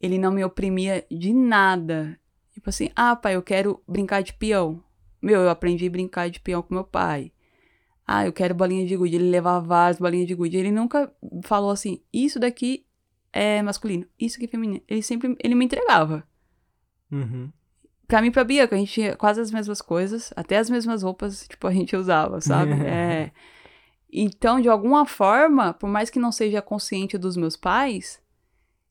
[0.00, 2.18] Ele não me oprimia de nada.
[2.50, 4.82] Tipo assim, ah, pai, eu quero brincar de peão.
[5.22, 7.30] Meu, eu aprendi a brincar de peão com meu pai.
[8.14, 9.16] Ah, eu quero bolinha de gude.
[9.16, 10.54] Ele levava várias bolinhas de gude.
[10.58, 11.10] Ele nunca
[11.44, 12.84] falou assim, isso daqui
[13.32, 14.82] é masculino, isso aqui é feminino.
[14.86, 16.22] Ele sempre, ele me entregava.
[17.10, 17.50] Uhum.
[18.06, 21.02] Pra mim e pra Bianca, a gente tinha quase as mesmas coisas, até as mesmas
[21.02, 22.72] roupas, tipo, a gente usava, sabe?
[22.84, 23.30] é.
[24.12, 28.20] Então, de alguma forma, por mais que não seja consciente dos meus pais,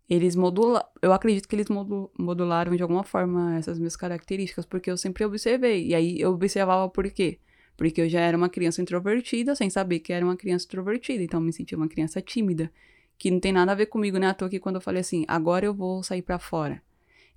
[0.10, 0.84] eles modulam.
[1.00, 5.24] Eu acredito que eles modu- modularam de alguma forma essas minhas características, porque eu sempre
[5.24, 5.90] observei.
[5.90, 7.40] E aí eu observava por quê?
[7.78, 11.24] Porque eu já era uma criança introvertida, sem saber que era uma criança introvertida.
[11.24, 12.72] Então, eu me sentia uma criança tímida,
[13.18, 14.28] que não tem nada a ver comigo, né?
[14.28, 16.82] À toa que quando eu falei assim, agora eu vou sair pra fora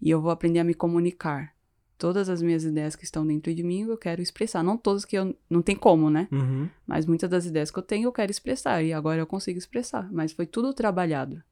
[0.01, 1.55] e eu vou aprender a me comunicar.
[1.97, 4.63] Todas as minhas ideias que estão dentro de mim, eu quero expressar.
[4.63, 5.35] Não todas que eu.
[5.49, 6.29] Não tem como, né?
[6.31, 6.69] Uhum.
[6.87, 8.83] Mas muitas das ideias que eu tenho eu quero expressar.
[8.83, 10.13] E agora eu consigo expressar.
[10.13, 11.43] Mas foi tudo trabalhado.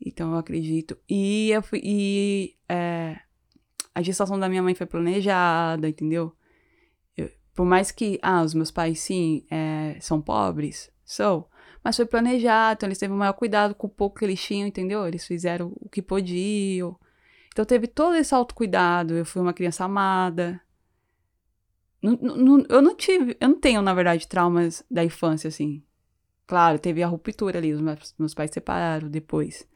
[0.00, 0.96] Então eu acredito.
[1.08, 3.18] E, eu fui, e é,
[3.94, 6.34] a gestação da minha mãe foi planejada, entendeu?
[7.54, 8.18] Por mais que.
[8.22, 10.90] Ah, os meus pais, sim, é, são pobres.
[11.04, 11.46] São.
[11.82, 12.78] Mas foi planejado.
[12.78, 15.06] Então eles teve o maior cuidado com o pouco que eles tinham, entendeu?
[15.06, 16.98] Eles fizeram o que podiam.
[17.52, 19.14] Então teve todo esse autocuidado.
[19.14, 20.60] Eu fui uma criança amada.
[22.02, 25.82] Não- não- não- eu não tive, eu não tenho, na verdade, traumas da infância, assim.
[26.46, 29.66] Claro, teve a ruptura ali, os meus, meus pais se separaram depois.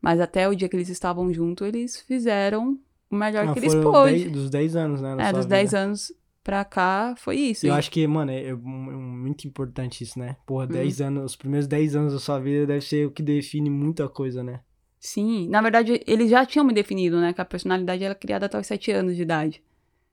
[0.00, 2.78] Mas até o dia que eles estavam juntos, eles fizeram
[3.10, 4.18] o melhor Ah, que eles pôde.
[4.24, 5.12] 10 dos 10 anos, né?
[5.20, 5.56] É, dos vida.
[5.56, 6.12] 10 anos
[6.48, 7.66] pra cá, foi isso.
[7.66, 10.36] Eu acho que, mano, é, é mu- muito importante isso, né?
[10.46, 10.70] Porra, Uhum.
[10.72, 14.08] 10 anos, os primeiros 10 anos da sua vida deve ser o que define muita
[14.08, 14.60] coisa, né?
[14.98, 17.34] Sim, na verdade, eles já tinham me definido, né?
[17.34, 19.62] Que a personalidade era criada até os 7 anos de idade.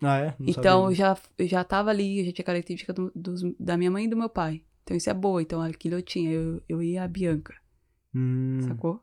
[0.01, 0.35] Ah, é?
[0.37, 3.77] Não então, sabia já, eu já tava ali, eu já tinha característica do- dos- da
[3.77, 4.61] minha mãe e do meu pai.
[4.83, 5.41] Então, isso é boa.
[5.41, 6.29] Então, aquilo eu tinha.
[6.31, 7.55] Eu, eu e a Bianca.
[8.13, 8.99] Hum, sacou?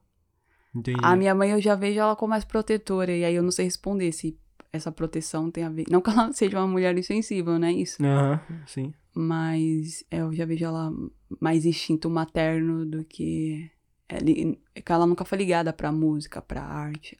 [0.74, 1.00] entendi.
[1.02, 3.64] A minha mãe eu já vejo ela como mais protetora, e aí eu não sei
[3.64, 4.38] responder se
[4.72, 5.84] essa proteção tem a ver.
[5.90, 8.02] Não que ela seja uma mulher insensível, não é isso?
[8.02, 8.92] Aham, sim.
[9.14, 10.90] Mas é, eu já vejo ela
[11.38, 13.70] mais instinto materno do que.
[14.08, 17.18] é li- que ela nunca foi ligada pra música, pra arte.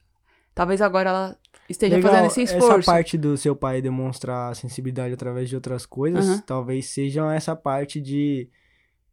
[0.55, 1.39] Talvez agora ela
[1.69, 2.79] esteja Legal, fazendo esse esforço.
[2.79, 6.41] Essa parte do seu pai demonstrar sensibilidade através de outras coisas, Aham.
[6.45, 8.49] talvez seja essa parte de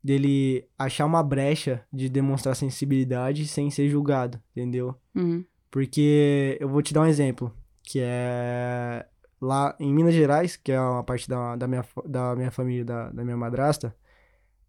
[0.03, 4.94] dele achar uma brecha de demonstrar sensibilidade sem ser julgado, entendeu?
[5.14, 5.44] Uhum.
[5.70, 7.55] Porque eu vou te dar um exemplo,
[7.90, 9.05] que é
[9.40, 13.11] lá em Minas Gerais, que é uma parte da, da, minha, da minha família, da,
[13.11, 13.92] da minha madrasta,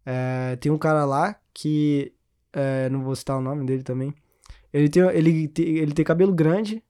[0.04, 2.12] é, tem um cara lá que,
[2.52, 4.12] é, não vou citar o nome dele também,
[4.72, 6.82] ele tem, ele, tem- ele tem cabelo grande,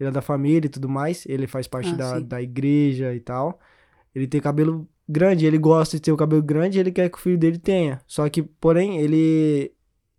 [0.00, 2.24] ele é da família e tudo mais, ele faz parte Ah, da, sim.
[2.24, 3.60] da igreja e tal,
[4.14, 7.20] ele tem cabelo grande, ele gosta de ter o cabelo grande ele quer que o
[7.20, 9.72] filho dele tenha, só que, porém, ele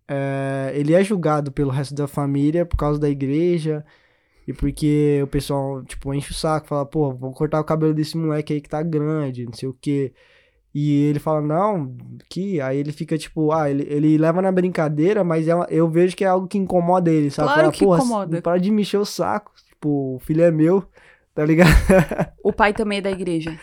[0.06, 3.84] é, ele é julgado pelo resto da família por causa da igreja
[4.48, 8.16] e porque o pessoal, tipo, enche o saco, fala, pô, vou cortar o cabelo desse
[8.16, 10.14] moleque aí que tá grande, não sei o quê.
[10.74, 11.94] E ele fala, não,
[12.30, 12.58] que.
[12.58, 16.16] Aí ele fica tipo, ah, ele, ele leva na brincadeira, mas é uma- eu vejo
[16.16, 17.48] que é algo que incomoda ele, sabe?
[17.48, 19.52] Claro Fala, que "Porra, incomoda." Para de me encher o saco.
[19.68, 20.82] Tipo, o filho é meu,
[21.34, 21.68] tá ligado?
[22.42, 23.54] O pai também é da igreja.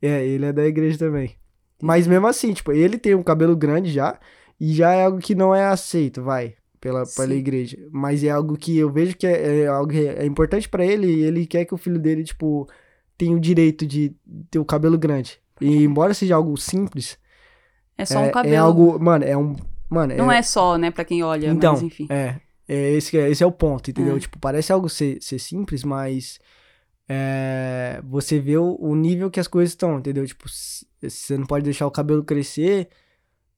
[0.00, 1.36] É, ele é da igreja também.
[1.82, 4.18] Mas mesmo assim, tipo, ele tem um cabelo grande já,
[4.58, 6.54] e já é algo que não é aceito, vai.
[6.80, 7.76] Pela, pela igreja.
[7.90, 11.06] Mas é algo que eu vejo que é, é algo que é importante pra ele
[11.06, 12.68] e ele quer que o filho dele, tipo,
[13.18, 14.14] tenha o direito de
[14.50, 15.38] ter o cabelo grande.
[15.60, 17.18] E embora seja algo simples,
[17.98, 18.54] É só é, um cabelo.
[18.54, 18.98] é algo.
[18.98, 19.54] Mano, é um.
[19.90, 22.06] Mano, Não é só, né, pra quem olha, Então, mas enfim.
[22.08, 22.36] É,
[22.68, 24.16] é esse, é- esse é o ponto, entendeu?
[24.16, 24.20] É.
[24.20, 26.38] Tipo, parece algo ser, ser simples, mas
[27.08, 30.24] é, você vê o, o nível que as coisas estão, entendeu?
[30.24, 32.88] Tipo, você não pode deixar o cabelo crescer.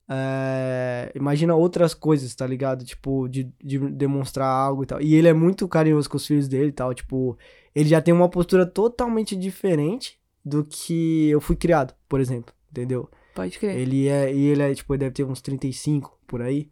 [0.08, 2.84] É, imagina outras coisas, tá ligado?
[2.84, 5.00] Tipo, de, de demonstrar algo e tal.
[5.00, 6.92] E ele é muito carinhoso com os filhos dele e tal.
[6.94, 7.36] Tipo,
[7.74, 13.08] ele já tem uma postura totalmente diferente do que eu fui criado, por exemplo, entendeu?
[13.34, 13.76] Pode crer.
[13.78, 16.68] Ele é, e ele é, tipo, ele deve ter uns 35 por aí.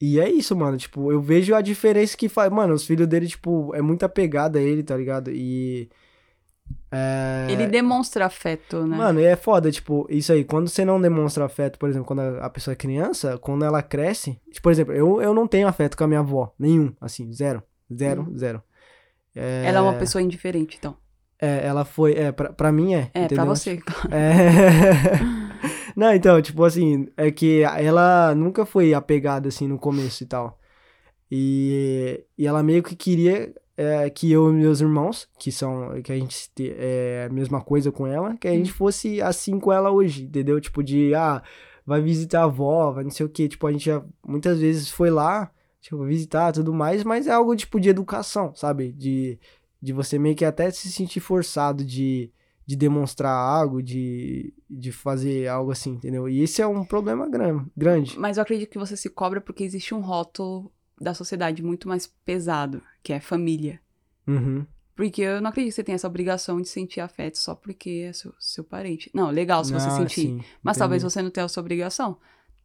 [0.00, 2.52] E é isso, mano, tipo, eu vejo a diferença que faz.
[2.52, 5.30] Mano, os filhos dele, tipo, é muito apegado a ele, tá ligado?
[5.30, 5.88] E.
[6.90, 7.46] É...
[7.50, 8.96] Ele demonstra afeto, né?
[8.96, 12.48] Mano, é foda, tipo, isso aí, quando você não demonstra afeto, por exemplo, quando a
[12.48, 14.40] pessoa é criança, quando ela cresce.
[14.50, 17.62] Tipo, por exemplo, eu, eu não tenho afeto com a minha avó, nenhum, assim, zero.
[17.92, 18.62] Zero, zero.
[19.34, 20.96] É, Ela é uma pessoa indiferente, então.
[21.40, 22.14] É, ela foi.
[22.14, 23.10] É, pra, pra mim é.
[23.14, 23.44] É, entendeu?
[23.44, 23.80] pra você.
[24.10, 25.38] É.
[25.94, 30.58] Não, então, tipo assim, é que ela nunca foi apegada assim no começo e tal.
[31.30, 36.10] E, e ela meio que queria é, que eu e meus irmãos, que são, que
[36.10, 39.72] a gente te- é a mesma coisa com ela, que a gente fosse assim com
[39.72, 40.60] ela hoje, entendeu?
[40.60, 41.40] Tipo de, ah,
[41.86, 43.48] vai visitar a avó, vai não sei o quê.
[43.48, 47.54] Tipo, a gente já muitas vezes foi lá, tipo, visitar tudo mais, mas é algo
[47.54, 48.90] tipo de educação, sabe?
[48.92, 49.38] De,
[49.80, 52.32] de você meio que até se sentir forçado de
[52.66, 56.28] de demonstrar algo, de, de fazer algo assim, entendeu?
[56.28, 58.18] E esse é um problema gran- grande.
[58.18, 62.06] Mas eu acredito que você se cobra porque existe um rótulo da sociedade muito mais
[62.24, 63.80] pesado, que é família.
[64.26, 64.66] Uhum.
[64.94, 68.12] Porque eu não acredito que você tenha essa obrigação de sentir afeto só porque é
[68.12, 69.08] seu, seu parente.
[69.14, 70.20] Não, legal se você Ah, sentir.
[70.22, 70.78] sim, mas entendi.
[70.80, 72.18] talvez você não tenha essa obrigação.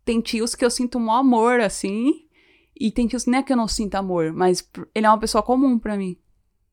[0.04, 2.26] Tem tios que eu sinto um amor, assim.
[2.80, 5.44] E tem tios, não é que eu não sinto amor, mas ele é uma pessoa
[5.44, 6.18] comum pra mim.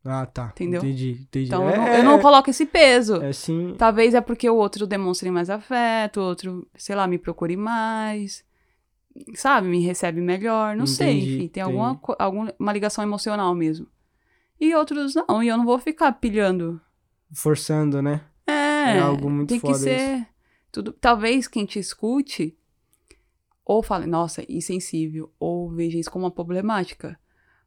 [0.02, 0.50] Ah, tá.
[0.54, 0.80] Entendeu?
[0.82, 1.46] Entendi, entendi.
[1.48, 3.16] Então é, eu, não, eu não coloco esse peso.
[3.22, 3.74] É sim.
[3.76, 8.42] Talvez é porque o outro demonstre mais afeto, o outro, sei lá, me procure mais.
[9.34, 12.16] Sabe, me recebe melhor, não sei, Entendi, enfim, tem alguma, entendi.
[12.18, 13.86] alguma ligação emocional mesmo.
[14.60, 16.80] E outros não, e eu não vou ficar pilhando.
[17.32, 18.22] Forçando, né?
[18.46, 20.26] É, É algo muito tem que ser
[20.70, 20.92] tudo.
[20.92, 22.56] Talvez quem te escute
[23.64, 27.18] ou fale, nossa, insensível, ou veja isso como uma problemática.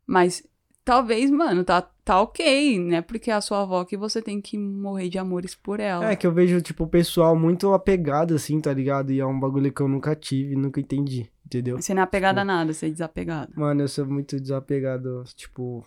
[0.06, 0.46] Mas
[0.84, 3.02] talvez, mano, tá, tá ok, né?
[3.02, 6.10] Porque é a sua avó que você tem que morrer de amores por ela.
[6.12, 9.12] É que eu vejo, tipo, o pessoal muito apegado, assim, tá ligado?
[9.12, 11.82] E é um bagulho que eu nunca tive, nunca entendi, entendeu?
[11.82, 13.54] Você não é apegado Tipo- a nada, você é desapegado.
[13.56, 15.86] Mano, eu sou muito desapegado, tipo.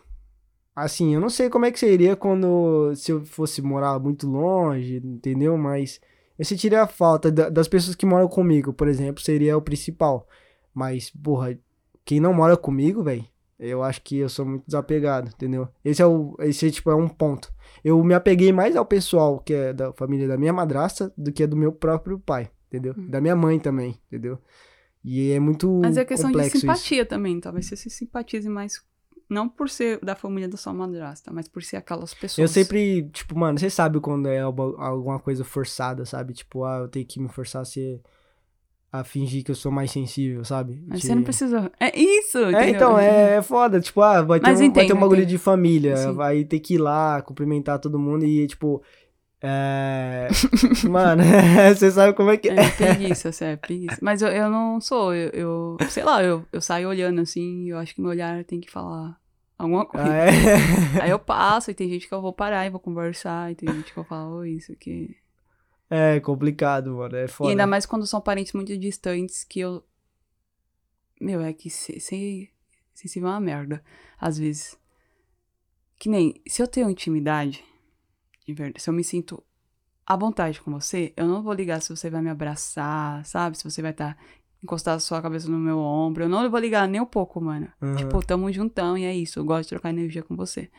[0.74, 2.92] Assim, eu não sei como é que seria quando.
[2.94, 5.56] Se eu fosse morar muito longe, entendeu?
[5.56, 6.00] Mas
[6.38, 10.28] eu sentiria a falta da- das pessoas que moram comigo, por exemplo, seria o principal.
[10.74, 11.58] Mas, porra,
[12.04, 13.24] quem não mora comigo, velho,
[13.58, 15.68] eu acho que eu sou muito desapegado, entendeu?
[15.84, 16.36] Esse é o.
[16.40, 17.52] Esse, tipo, é um ponto.
[17.82, 21.46] Eu me apeguei mais ao pessoal que é da família da minha madrasta do que
[21.46, 22.94] do meu próprio pai, entendeu?
[22.96, 24.38] Da minha mãe também, entendeu?
[25.02, 25.80] E é muito.
[25.82, 26.66] Mas é questão de complexo isso.
[26.66, 27.38] simpatia também.
[27.38, 28.82] Talvez você se simpatize mais.
[29.28, 32.38] Não por ser da família da sua madrasta, mas por ser aquelas pessoas.
[32.38, 36.32] Eu sempre, tipo, mano, você sabe quando é alguma coisa forçada, sabe?
[36.32, 38.00] Tipo, ah, eu tenho que me forçar a ser.
[39.00, 40.82] A fingir que eu sou mais sensível, sabe?
[40.86, 41.70] Mas De- você não precisa.
[41.80, 42.38] É isso!
[42.38, 42.68] É, entendeu?
[42.74, 43.80] então, é, é foda.
[43.80, 45.28] Tipo, ah, vai ter, um, vai entendo, ter um bagulho entendo.
[45.30, 46.12] de família, Sim.
[46.12, 48.82] vai ter que ir lá, cumprimentar todo mundo e, tipo.
[49.42, 50.28] É.
[50.88, 51.22] mano,
[51.76, 52.54] você sabe como é que é.
[52.56, 53.98] É preguiça, sério, é preguiça.
[54.00, 57.68] Mas eu, eu não sou, eu, eu- sei lá, eu, eu saio olhando assim, e
[57.68, 59.16] eu acho que meu olhar tem que falar
[59.58, 60.06] alguma coisa.
[60.10, 61.02] Ah, é?
[61.02, 63.72] Aí eu passo, e tem gente que eu vou parar e vou conversar, e tem
[63.72, 65.14] gente que eu falo, isso aqui.
[65.88, 67.16] É complicado, mano.
[67.16, 67.48] É foda.
[67.48, 69.84] E ainda mais quando são parentes muito distantes que eu.
[71.20, 72.50] Meu, é que se, se,
[72.92, 73.82] sensível é uma merda,
[74.18, 74.78] às vezes.
[75.98, 77.64] Que nem, se eu tenho intimidade,
[78.46, 79.42] de verdade, se eu me sinto
[80.04, 83.56] à vontade com você, eu não vou ligar se você vai me abraçar, sabe?
[83.56, 84.18] Se você vai estar
[84.62, 86.24] encostar a sua cabeça no meu ombro.
[86.24, 87.72] Eu não vou ligar nem um pouco, mano.
[87.80, 87.96] Uhum.
[87.96, 89.38] Tipo, tamo juntão e é isso.
[89.38, 90.70] Eu gosto de trocar energia com você.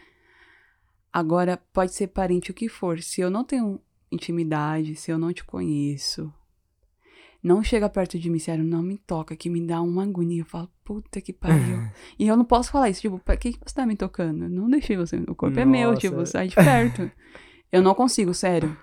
[1.11, 3.01] Agora, pode ser parente o que for.
[3.01, 6.31] Se eu não tenho intimidade, se eu não te conheço,
[7.41, 10.41] não chega perto de mim, sério, não me toca, que me dá uma agonia.
[10.41, 11.79] Eu falo, puta que pariu.
[12.17, 14.45] e eu não posso falar isso, tipo, pra que, você tá me tocando?
[14.45, 16.01] Eu não deixei você, o corpo é meu, Nossa.
[16.01, 17.09] tipo, sai de perto.
[17.71, 18.75] eu não consigo, sério.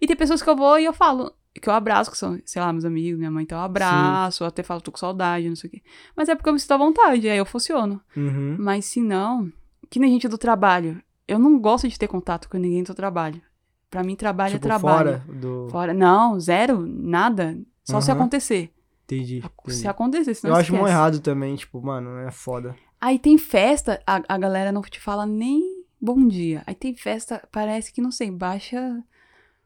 [0.00, 2.62] E tem pessoas que eu vou e eu falo, que eu abraço, que são, sei
[2.62, 5.56] lá, meus amigos, minha mãe, então eu abraço, eu até falo, tô com saudade, não
[5.56, 5.82] sei o quê.
[6.16, 8.00] Mas é porque eu me sinto à vontade, aí eu funciono.
[8.16, 8.56] Uhum.
[8.58, 9.52] Mas se não,
[9.90, 11.02] que nem gente do trabalho.
[11.26, 13.42] Eu não gosto de ter contato com ninguém do trabalho.
[13.90, 14.98] Pra mim, trabalho Tipo, é trabalho.
[15.22, 15.68] fora do.
[15.70, 15.94] Fora.
[15.94, 17.58] Não, zero, nada.
[17.84, 18.20] Só se Aham.
[18.20, 18.70] acontecer.
[19.04, 19.38] Entendi.
[19.38, 19.74] entendi.
[19.78, 22.76] Se acontecer, senão Eu acho muito errado também, tipo, mano, é foda.
[23.00, 25.62] Aí tem festa, a, a galera não te fala nem
[25.98, 26.62] bom dia.
[26.66, 29.02] Aí tem festa, parece que, não sei, baixa.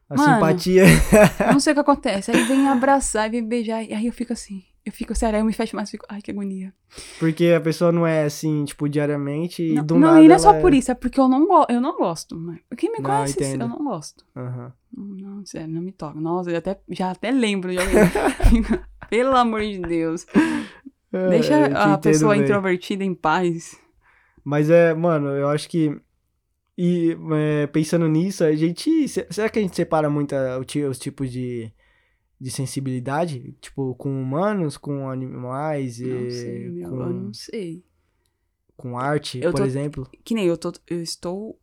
[0.09, 0.33] A Mano.
[0.35, 0.83] simpatia.
[1.51, 2.31] Não sei o que acontece.
[2.31, 3.83] Aí vem abraçar, vem beijar.
[3.83, 4.63] E aí eu fico assim.
[4.85, 6.73] Eu fico, sério, aí eu me fecho mais, fico, ai, que agonia.
[7.17, 10.21] Porque a pessoa não é assim, tipo, diariamente e Não, do não, nada.
[10.21, 12.35] e não é só ela por isso, é porque eu não, go eu não gosto.
[12.35, 12.59] Mas...
[12.77, 13.61] Quem me Não, conhece, entendo.
[13.61, 14.25] eu não gosto.
[14.35, 14.73] Aham.
[14.95, 16.19] Não, não, sério, não me toca.
[16.19, 17.95] Nossa, eu até, já até lembro de alguém.
[19.09, 20.25] Pelo amor de Deus.
[21.13, 22.43] É, Deixa eu a pessoa bem.
[22.43, 23.79] introvertida em paz.
[24.43, 25.97] Mas é, mano, eu acho que.
[26.77, 29.07] E é, pensando nisso, a gente.
[29.07, 31.71] se- Será que a gente separa muito ti- os tipos de,
[32.43, 33.53] de sensibilidade?
[33.61, 37.85] Tipo, com humanos, com animais, Não e sei, meu, com, eu não sei.
[38.75, 40.09] com arte, Eu por tô- exemplo?
[40.25, 40.73] Que nem eu tô.
[40.87, 41.57] Eu estou.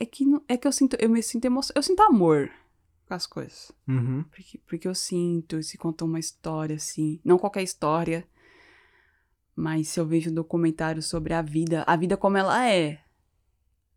[0.00, 0.96] É que, não- é que eu sinto.
[1.00, 1.72] Eu me sinto emoção.
[1.74, 2.50] Eu sinto amor
[3.06, 3.72] com as coisas.
[3.88, 4.22] Uhum.
[4.24, 7.18] Porque, porque eu sinto, se conta uma história, assim.
[7.24, 8.26] Não qualquer história.
[9.56, 13.00] Mas se eu vejo um documentário sobre a vida, a vida como ela é.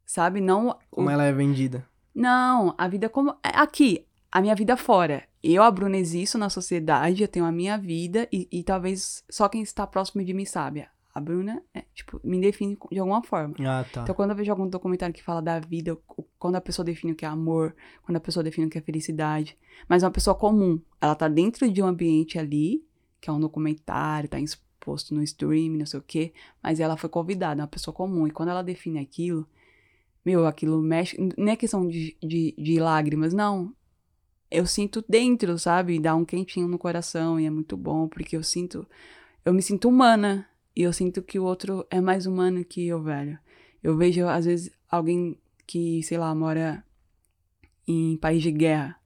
[0.06, 0.40] Sabe?
[0.40, 0.70] Não.
[0.70, 1.88] o- Como ela é vendida.
[2.14, 3.32] Não, a vida como.
[3.44, 5.24] é Aqui, a minha vida fora.
[5.42, 9.48] Eu, a Bruna, existo na sociedade, eu tenho a minha vida e, e talvez só
[9.48, 10.86] quem está próximo de mim sabe.
[11.14, 13.56] A Bruna, é, tipo, me define de alguma forma.
[13.62, 14.02] Ah, tá.
[14.02, 15.98] Então, quando eu vejo algum documentário que fala da vida,
[16.38, 18.82] quando a pessoa define o que é amor, quando a pessoa define o que é
[18.82, 22.84] felicidade, mas é uma pessoa comum, ela tá dentro de um ambiente ali,
[23.22, 27.10] que é um documentário, tá exposto no stream, não sei o quê, mas ela foi
[27.10, 29.48] convidada, é uma pessoa comum, e quando ela define aquilo,
[30.26, 33.74] meu, aquilo mexe, não é questão de, de, de lágrimas, não.
[34.56, 36.00] Eu sinto dentro, sabe?
[36.00, 38.88] Dá um quentinho no coração e é muito bom, porque eu sinto,
[39.44, 43.02] eu me sinto humana, e eu sinto que o outro é mais humano que eu,
[43.02, 43.40] velho.
[43.82, 46.84] Eu vejo, às vezes, alguém que, sei lá, mora
[47.88, 49.00] em país de guerra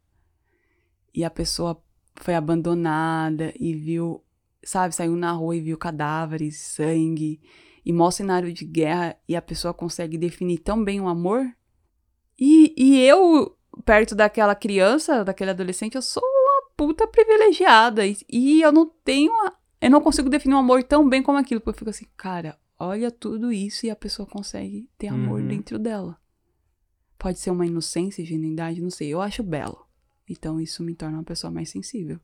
[1.14, 1.82] e a pessoa
[2.16, 4.24] foi abandonada e viu,
[4.64, 7.40] sabe, saiu na rua e viu cadáveres, sangue
[7.86, 11.46] e maior cenário de guerra e a pessoa consegue definir tão bem o amor.
[12.38, 18.62] E, e eu, perto daquela criança, daquele adolescente, eu sou uma puta privilegiada e, e
[18.62, 21.76] eu não tenho, a- eu não consigo definir um amor tão bem como aquilo, porque
[21.76, 25.48] eu fico assim, cara, olha tudo isso e a pessoa consegue ter amor Uhum.
[25.48, 26.18] dentro dela.
[27.18, 29.10] Pode ser uma inocência, ingenuidade, não sei.
[29.10, 29.86] Eu acho belo.
[30.30, 32.20] Então isso me torna uma pessoa mais sensível.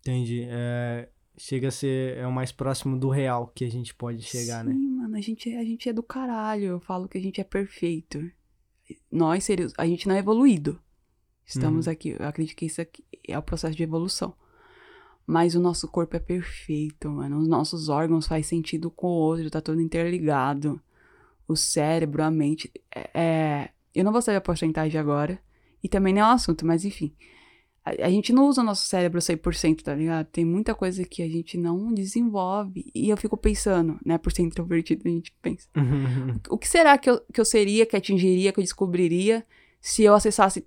[0.00, 0.46] Entendi.
[0.48, 4.64] É, chega a ser é o mais próximo do real que a gente pode chegar,
[4.64, 4.74] Sim, né?
[4.74, 6.64] mano, a gente, a gente é do caralho.
[6.64, 8.30] Eu falo que a gente é perfeito.
[9.10, 10.80] Nós seres, a gente não é evoluído.
[11.44, 11.92] Estamos Uhum.
[11.92, 12.16] aqui.
[12.18, 14.34] Eu acredito que isso aqui é o processo de evolução.
[15.26, 17.38] Mas o nosso corpo é perfeito, mano.
[17.38, 20.80] Os nossos órgãos fazem sentido com o outro, tá tudo interligado.
[21.48, 22.70] O cérebro, a mente.
[22.94, 25.40] É, é- eu não vou saber a porcentagem agora.
[25.82, 27.14] E também não é um assunto, mas enfim.
[27.86, 30.26] A, a gente não usa o nosso cérebro 100%, tá ligado?
[30.26, 32.90] Tem muita coisa que a gente não desenvolve.
[32.92, 34.18] E eu fico pensando, né?
[34.18, 35.68] Por ser introvertido, a gente pensa.
[36.50, 39.46] O que será que eu, que eu seria, que atingiria, que eu descobriria
[39.80, 40.66] se eu acessasse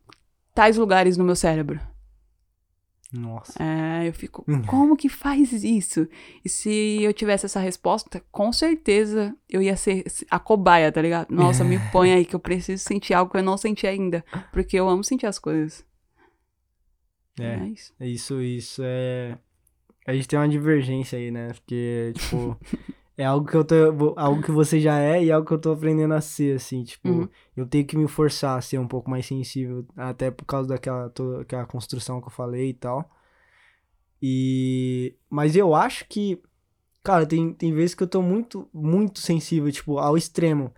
[0.55, 1.79] tais lugares no meu cérebro?
[3.11, 3.61] Nossa.
[3.61, 4.61] É, eu fico, Hum.
[4.61, 6.07] como que faz isso?
[6.45, 11.31] E se eu tivesse essa resposta, com certeza eu ia ser a cobaia, tá ligado?
[11.31, 14.23] Nossa, me põe aí que eu preciso sentir algo que eu não senti ainda.
[14.53, 15.83] Porque eu amo sentir as coisas.
[17.43, 17.67] É.
[17.67, 17.93] isso.
[17.99, 19.37] Isso, isso é.
[20.07, 21.53] A gente tem uma divergência aí, né?
[21.53, 22.57] Porque, tipo,
[23.17, 24.13] é algo que eu tô.
[24.17, 27.07] Algo que você já é e algo que eu tô aprendendo a ser, assim, tipo,
[27.09, 27.29] Uhum.
[27.55, 31.09] eu tenho que me forçar a ser um pouco mais sensível, até por causa daquela
[31.09, 33.09] toda aquela construção que eu falei e tal.
[34.21, 35.15] E.
[35.29, 36.41] Mas eu acho que.
[37.03, 40.73] Cara, tem, tem vezes que eu tô muito, muito sensível, tipo, ao extremo.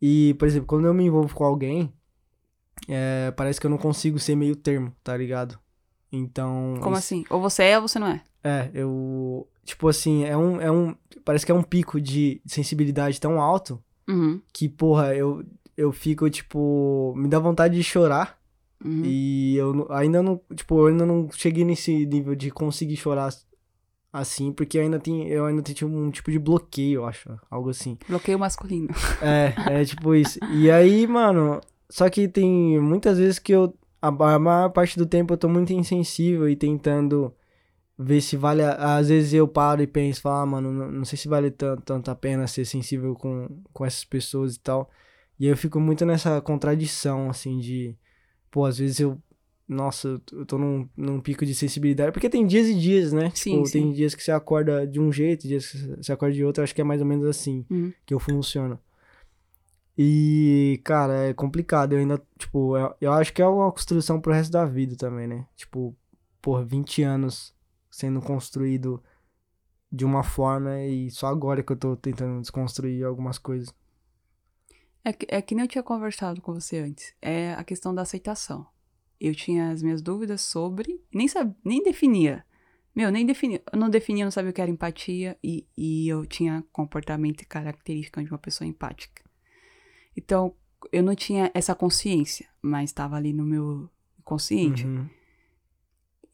[0.00, 1.92] E, por exemplo, quando eu me envolvo com alguém,
[2.88, 5.58] é, parece que eu não consigo ser meio termo, tá ligado?
[6.16, 6.74] Então.
[6.80, 7.24] Como isso- assim?
[7.30, 8.22] Ou você é ou você não é.
[8.44, 9.46] é, eu.
[9.64, 10.94] Tipo assim, é um, é um.
[11.24, 14.40] Parece que é um pico de sensibilidade tão alto Uhum.
[14.52, 15.44] que, porra, eu,
[15.76, 17.12] eu fico, tipo.
[17.16, 18.38] Me dá vontade de chorar.
[18.84, 19.02] uhum.
[19.04, 20.40] E eu ainda não.
[20.54, 23.30] Tipo, eu ainda não cheguei nesse nível de conseguir chorar
[24.12, 25.26] assim, porque eu ainda tenho.
[25.28, 27.28] Eu ainda tenho tipo, um tipo de bloqueio, eu acho.
[27.50, 27.98] Algo assim.
[28.08, 28.88] Bloqueio masculino.
[29.20, 30.38] É, é tipo isso.
[30.52, 31.60] E aí, mano,
[31.90, 33.74] só que tem muitas vezes que eu.
[34.08, 37.34] A, a maior parte do tempo eu tô muito insensível e tentando
[37.98, 38.62] ver se vale.
[38.62, 41.50] a- Às vezes eu paro e penso, falo, ah, mano, não, não sei se vale
[41.50, 44.90] tanto, tanto a pena ser sensível com, com essas pessoas e tal.
[45.38, 47.96] E aí eu fico muito nessa contradição, assim, de.
[48.50, 49.18] Pô, às vezes eu.
[49.68, 52.12] Nossa, eu tô- num, num pico de sensibilidade.
[52.12, 53.32] Porque tem dias e dias, né?
[53.34, 53.92] Sim, tipo, tem sim.
[53.92, 56.60] dias que você acorda de um jeito, dias que você acorda de outro.
[56.60, 57.92] Eu acho que é mais ou menos assim Uhum.
[58.06, 58.78] que eu funciono.
[59.98, 61.92] E, cara, é complicado.
[61.94, 65.26] Eu ainda, tipo, eu, eu acho que é uma construção pro resto da vida também,
[65.26, 65.46] né?
[65.56, 65.96] Tipo,
[66.42, 67.54] por 20 anos
[67.90, 69.02] sendo construído
[69.90, 73.72] de uma forma e só agora que eu tô tentando desconstruir algumas coisas.
[75.02, 77.14] É que, é que nem eu tinha conversado com você antes.
[77.22, 78.66] É a questão da aceitação.
[79.18, 81.00] Eu tinha as minhas dúvidas sobre.
[81.14, 82.44] Nem, sab, nem definia.
[82.94, 83.62] Meu, nem definia.
[83.72, 85.38] Eu não definia, não sabia o que era empatia.
[85.42, 89.25] E, e eu tinha comportamento e característica de uma pessoa empática.
[90.16, 90.54] Então,
[90.92, 93.88] eu não tinha essa consciência, mas estava ali no meu
[94.24, 94.86] consciente.
[94.86, 95.08] Uhum.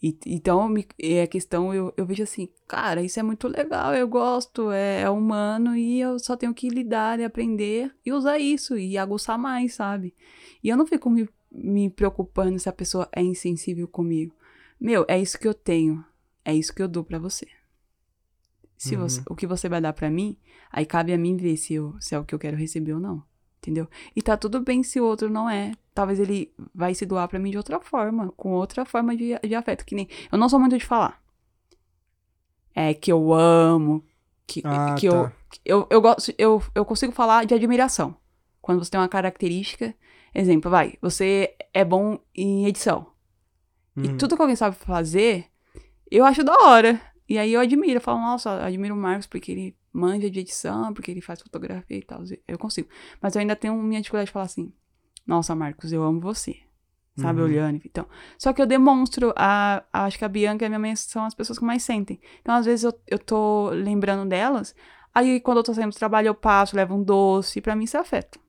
[0.02, 3.94] E, então, me, é a questão, eu, eu vejo assim, cara, isso é muito legal,
[3.94, 8.38] eu gosto, é, é, humano e eu só tenho que lidar e aprender e usar
[8.38, 10.14] isso e aguçar mais, sabe?
[10.62, 14.34] E eu não fico me, me preocupando se a pessoa é insensível comigo.
[14.80, 16.04] Meu, é isso que eu tenho,
[16.44, 17.46] é isso que eu dou para você.
[18.76, 19.02] Se uhum.
[19.02, 20.36] você, o que você vai dar para mim,
[20.72, 22.98] aí cabe a mim ver se, eu, se é o que eu quero receber ou
[22.98, 23.22] não
[23.62, 23.88] entendeu?
[24.14, 25.72] E tá tudo bem se o outro não é.
[25.94, 29.54] Talvez ele vai se doar para mim de outra forma, com outra forma de, de
[29.54, 31.22] afeto, que nem eu não sou muito de falar.
[32.74, 34.02] É que eu amo,
[34.46, 35.14] que, ah, que tá.
[35.14, 35.30] eu,
[35.64, 38.16] eu eu gosto, eu, eu consigo falar de admiração.
[38.60, 39.94] Quando você tem uma característica,
[40.34, 43.06] exemplo, vai, você é bom em edição.
[43.96, 44.04] Uhum.
[44.04, 45.46] E tudo que alguém sabe fazer,
[46.10, 47.00] eu acho da hora.
[47.28, 50.92] E aí eu admiro, eu falo, nossa, admiro o Marcos porque ele manja de edição,
[50.94, 52.22] porque ele faz fotografia e tal.
[52.46, 52.88] Eu consigo.
[53.20, 54.72] Mas eu ainda tenho minha dificuldade de falar assim:
[55.26, 56.56] Nossa, Marcos, eu amo você.
[57.16, 57.46] Sabe, uhum.
[57.46, 57.80] olhando.
[57.84, 58.06] Então.
[58.38, 59.34] Só que eu demonstro.
[59.36, 61.82] A, a, acho que a Bianca e a minha mãe são as pessoas que mais
[61.82, 62.18] sentem.
[62.40, 64.74] Então, às vezes, eu, eu tô lembrando delas.
[65.14, 67.60] Aí, quando eu tô saindo do trabalho, eu passo, levo um doce.
[67.60, 68.40] Pra mim, isso é afeto.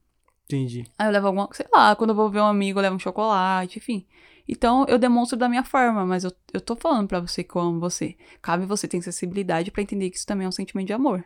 [0.46, 0.86] Entendi.
[0.98, 3.00] Aí eu levo alguma, sei lá, quando eu vou ver um amigo, eu levo um
[3.00, 4.06] chocolate, enfim.
[4.48, 7.62] Então, eu demonstro da minha forma, mas eu, eu tô falando pra você que eu
[7.62, 8.16] amo você.
[8.42, 11.26] Cabe você ter sensibilidade para entender que isso também é um sentimento de amor.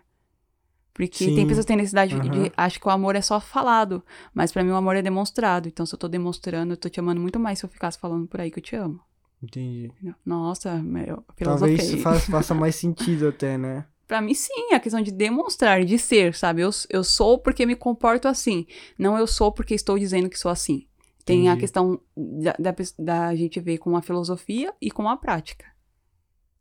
[0.97, 1.35] Porque Sim.
[1.35, 2.21] tem pessoas que têm necessidade uhum.
[2.21, 2.51] de.
[2.57, 4.03] Acho que o amor é só falado.
[4.33, 5.67] Mas para mim o amor é demonstrado.
[5.67, 8.27] Então, se eu tô demonstrando, eu tô te amando muito mais se eu ficasse falando
[8.27, 8.99] por aí que eu te amo.
[9.41, 9.91] Entendi.
[10.25, 13.85] Nossa, meu, Talvez isso faça, faça mais sentido até, né?
[14.07, 16.61] Pra mim, sim, a questão de demonstrar, de ser, sabe?
[16.61, 18.65] Eu, eu sou porque me comporto assim.
[18.97, 20.87] Não eu sou porque estou dizendo que sou assim.
[21.25, 21.49] Tem Entendi.
[21.49, 25.65] a questão da, da, da, gente ver com a filosofia e com a prática.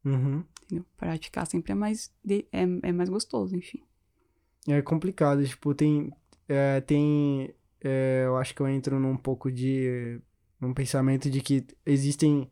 [0.05, 0.45] Uhum.
[0.97, 3.80] Praticar sempre é mais, de, é, é mais gostoso, enfim.
[4.69, 6.12] É complicado, tipo, tem.
[6.49, 7.55] É, tem.
[7.83, 10.21] É, eu acho que eu entro num pouco de.
[10.61, 12.51] num pensamento de que existem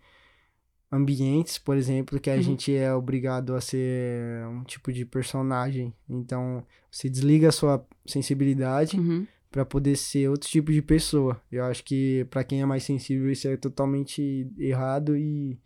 [0.90, 2.42] ambientes, por exemplo, que a uhum.
[2.42, 5.92] gente é obrigado a ser um tipo de personagem.
[6.08, 9.26] Então, você desliga a sua sensibilidade uhum.
[9.50, 11.40] para poder ser outro tipo de pessoa.
[11.50, 15.58] Eu acho que para quem é mais sensível isso é totalmente errado e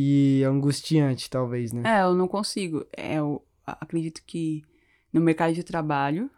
[0.00, 1.82] e angustiante, talvez, né?
[1.84, 2.86] É, eu não consigo.
[2.96, 4.62] É, eu acredito que
[5.12, 6.30] no mercado de trabalho.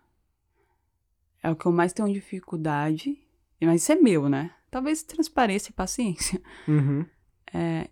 [1.42, 3.18] É o que eu mais tenho dificuldade.
[3.60, 4.52] Mas isso é meu, né?
[4.70, 6.40] Talvez transparência e paciência.
[6.66, 7.04] Uhum.
[7.52, 7.88] É,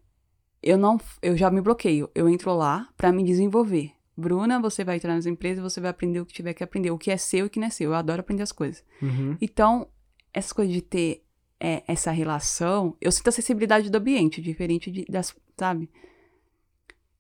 [0.62, 2.11] eu não, eu já me bloqueio.
[2.14, 3.93] Eu entro lá para me desenvolver.
[4.16, 6.99] Bruna, você vai entrar nas empresas, você vai aprender o que tiver que aprender, o
[6.99, 7.91] que é seu e o que não é seu.
[7.91, 8.85] Eu adoro aprender as coisas.
[9.01, 9.37] Uhum.
[9.41, 9.89] Então,
[10.35, 11.24] essa coisa de ter
[11.61, 15.89] é, essa relação, eu sinto a acessibilidade do ambiente, diferente de, das, sabe?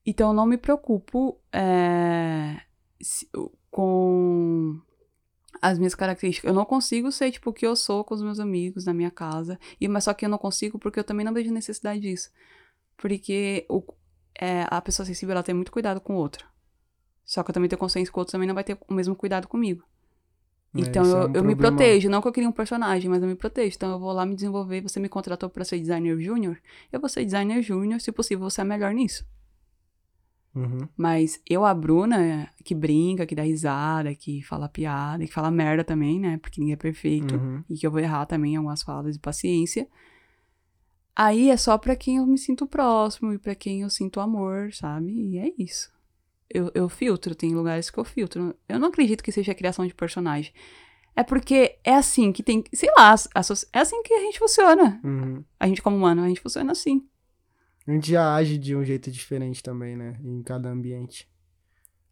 [0.04, 2.60] Então, eu não me preocupo é,
[3.70, 4.80] com
[5.60, 6.48] as minhas características.
[6.48, 9.10] Eu não consigo ser, tipo, o que eu sou com os meus amigos na minha
[9.10, 9.58] casa.
[9.80, 12.30] E, mas só que eu não consigo porque eu também não vejo necessidade disso.
[12.96, 13.82] Porque o,
[14.38, 16.46] é, a pessoa sensível, ela tem muito cuidado com o outro.
[17.24, 19.14] Só que eu também tenho consciência que o outro também não vai ter o mesmo
[19.14, 19.84] cuidado comigo.
[20.74, 22.08] É, então eu, é um eu me protejo.
[22.08, 23.76] Não que eu queria um personagem, mas eu me protejo.
[23.76, 24.80] Então eu vou lá me desenvolver.
[24.80, 26.58] Você me contratou para ser designer júnior.
[26.92, 28.00] Eu vou ser designer júnior.
[28.00, 29.26] Se possível, você é melhor nisso.
[30.58, 30.88] Uhum.
[30.96, 35.84] Mas eu, a Bruna, que brinca, que dá risada, que fala piada, que fala merda
[35.84, 36.38] também, né?
[36.38, 37.36] Porque ninguém é perfeito.
[37.36, 37.62] Uhum.
[37.70, 39.86] E que eu vou errar também algumas falas de paciência.
[41.14, 44.72] Aí é só pra quem eu me sinto próximo e pra quem eu sinto amor,
[44.72, 45.12] sabe?
[45.12, 45.90] E é isso.
[46.48, 48.54] Eu, eu filtro, tem lugares que eu filtro.
[48.68, 50.52] Eu não acredito que seja criação de personagem.
[51.14, 52.62] É porque é assim que tem.
[52.72, 53.14] Sei lá,
[53.72, 55.00] é assim que a gente funciona.
[55.02, 55.44] Uhum.
[55.58, 57.04] A gente, como humano, a gente funciona assim.
[57.88, 60.20] A gente já age de um jeito diferente também, né?
[60.22, 61.26] Em cada ambiente.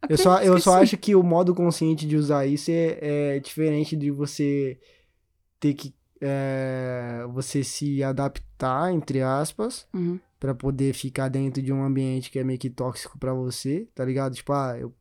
[0.09, 3.95] eu só, eu só acho que o modo consciente de usar isso é, é diferente
[3.95, 4.79] de você
[5.59, 5.93] ter que.
[6.19, 10.19] É, você se adaptar, entre aspas, uhum.
[10.39, 14.03] para poder ficar dentro de um ambiente que é meio que tóxico para você, tá
[14.03, 14.33] ligado?
[14.33, 14.91] Tipo, ah, eu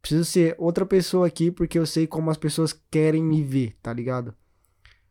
[0.00, 3.92] preciso ser outra pessoa aqui porque eu sei como as pessoas querem me ver, tá
[3.92, 4.32] ligado?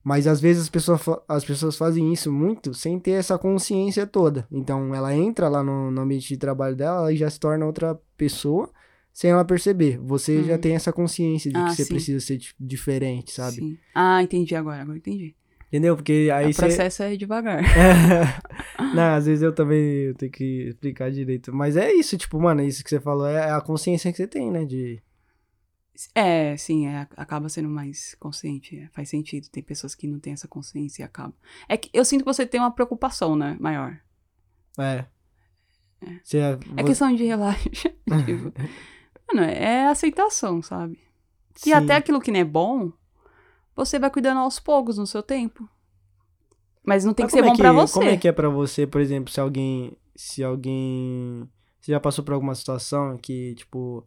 [0.03, 4.47] Mas às vezes as pessoas, as pessoas fazem isso muito sem ter essa consciência toda.
[4.51, 7.99] Então ela entra lá no, no ambiente de trabalho dela e já se torna outra
[8.17, 8.69] pessoa
[9.13, 9.99] sem ela perceber.
[9.99, 10.43] Você uhum.
[10.45, 11.93] já tem essa consciência de ah, que você sim.
[11.93, 13.57] precisa ser diferente, sabe?
[13.57, 13.77] Sim.
[13.93, 15.35] Ah, entendi agora, agora entendi.
[15.67, 15.95] Entendeu?
[15.95, 17.61] Porque aí o processo é devagar.
[18.93, 21.55] Não, às vezes eu também tenho que explicar direito.
[21.55, 24.51] Mas é isso, tipo, mano, isso que você falou é a consciência que você tem,
[24.51, 24.65] né?
[24.65, 25.01] De.
[26.15, 28.77] É, sim, é, acaba sendo mais consciente.
[28.79, 29.47] é, faz sentido.
[29.49, 31.33] Tem pessoas que não têm essa consciência e acabam.
[31.67, 33.57] É que eu sinto que você tem uma preocupação, né?
[33.59, 33.99] Maior.
[34.79, 35.05] É.
[36.23, 37.61] Você, É você- questão de relaxar.
[38.25, 38.53] tipo,
[39.31, 40.97] mano, é aceitação, sabe?
[41.57, 41.73] E Sim.
[41.73, 42.91] até aquilo que não é bom,
[43.75, 45.69] você vai cuidando aos poucos no seu tempo.
[46.83, 47.93] Mas não tem Mas que ser como bom é pra você.
[47.93, 49.95] Como é que é pra você, por exemplo, se alguém.
[50.15, 51.47] Se alguém.
[51.79, 54.03] Você já passou por alguma situação que, tipo.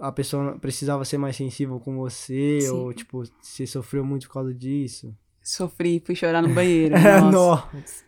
[0.00, 2.70] A pessoa precisava ser mais sensível com você, Sim.
[2.70, 5.14] ou, tipo, você sofreu muito por causa disso?
[5.42, 6.94] Sofri, fui chorar no banheiro.
[6.94, 7.68] É, nossa.
[7.76, 8.04] Nossa.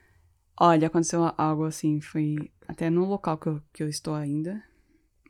[0.59, 4.63] Olha, aconteceu algo assim, foi até no local que eu, que eu estou ainda,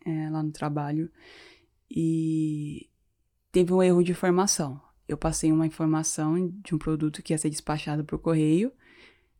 [0.04, 1.08] é, lá no trabalho,
[1.88, 2.88] e
[3.52, 4.80] teve um erro de informação.
[5.06, 8.72] Eu passei uma informação de um produto que ia ser despachado por correio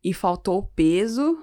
[0.03, 1.39] e faltou o peso.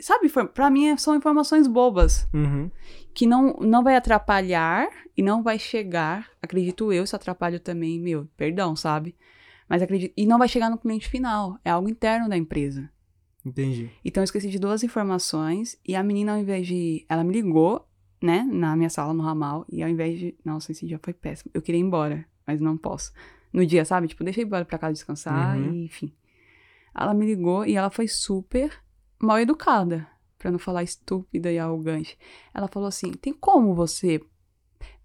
[0.00, 2.70] Sabe, pra mim são informações bobas, Uhum.
[3.14, 8.26] que não, não vai atrapalhar e não vai chegar, acredito eu, se atrapalho também, meu,
[8.36, 9.14] perdão, sabe?
[9.68, 12.90] Mas acredito, e não vai chegar no cliente final, é algo interno da empresa.
[13.44, 13.90] Entendi.
[14.04, 17.06] Então eu esqueci de duas informações e a menina, ao invés de.
[17.08, 17.88] Ela me ligou,
[18.22, 20.34] né, na minha sala no ramal, e ao invés de.
[20.44, 21.50] Nossa, esse dia foi péssimo.
[21.54, 23.12] Eu queria ir embora, mas não posso.
[23.52, 24.08] No dia, sabe?
[24.08, 25.72] Tipo, deixa eu ir embora pra casa descansar, Uhum.
[25.72, 26.12] e enfim.
[26.94, 28.72] Ela me ligou e ela foi super
[29.20, 30.06] mal educada,
[30.38, 32.18] pra não falar estúpida e arrogante.
[32.52, 34.20] Ela falou assim: tem como você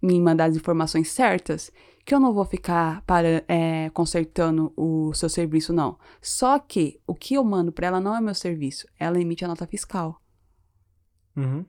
[0.02, 1.70] me mandar as informações certas?
[2.04, 5.98] Que eu não vou ficar para, é, consertando o seu serviço, não.
[6.22, 8.86] Só que o que eu mando pra ela não é meu serviço.
[8.98, 10.22] Ela emite a nota fiscal.
[11.36, 11.64] Uhum.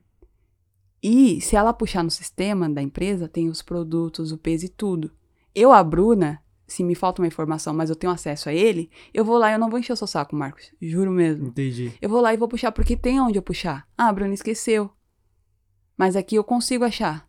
[1.02, 5.12] E se ela puxar no sistema da empresa, tem os produtos, o peso e tudo.
[5.54, 9.24] Eu, a Bruna, se me falta uma informação, mas eu tenho acesso a ele, eu
[9.24, 10.70] vou lá e eu não vou encher o seu saco, Marcos.
[10.80, 11.48] Juro mesmo.
[11.48, 11.92] Entendi.
[12.00, 13.88] Eu vou lá e vou puxar porque tem onde eu puxar.
[13.96, 14.90] Ah, a Bruna esqueceu.
[15.96, 17.26] Mas aqui eu consigo achar.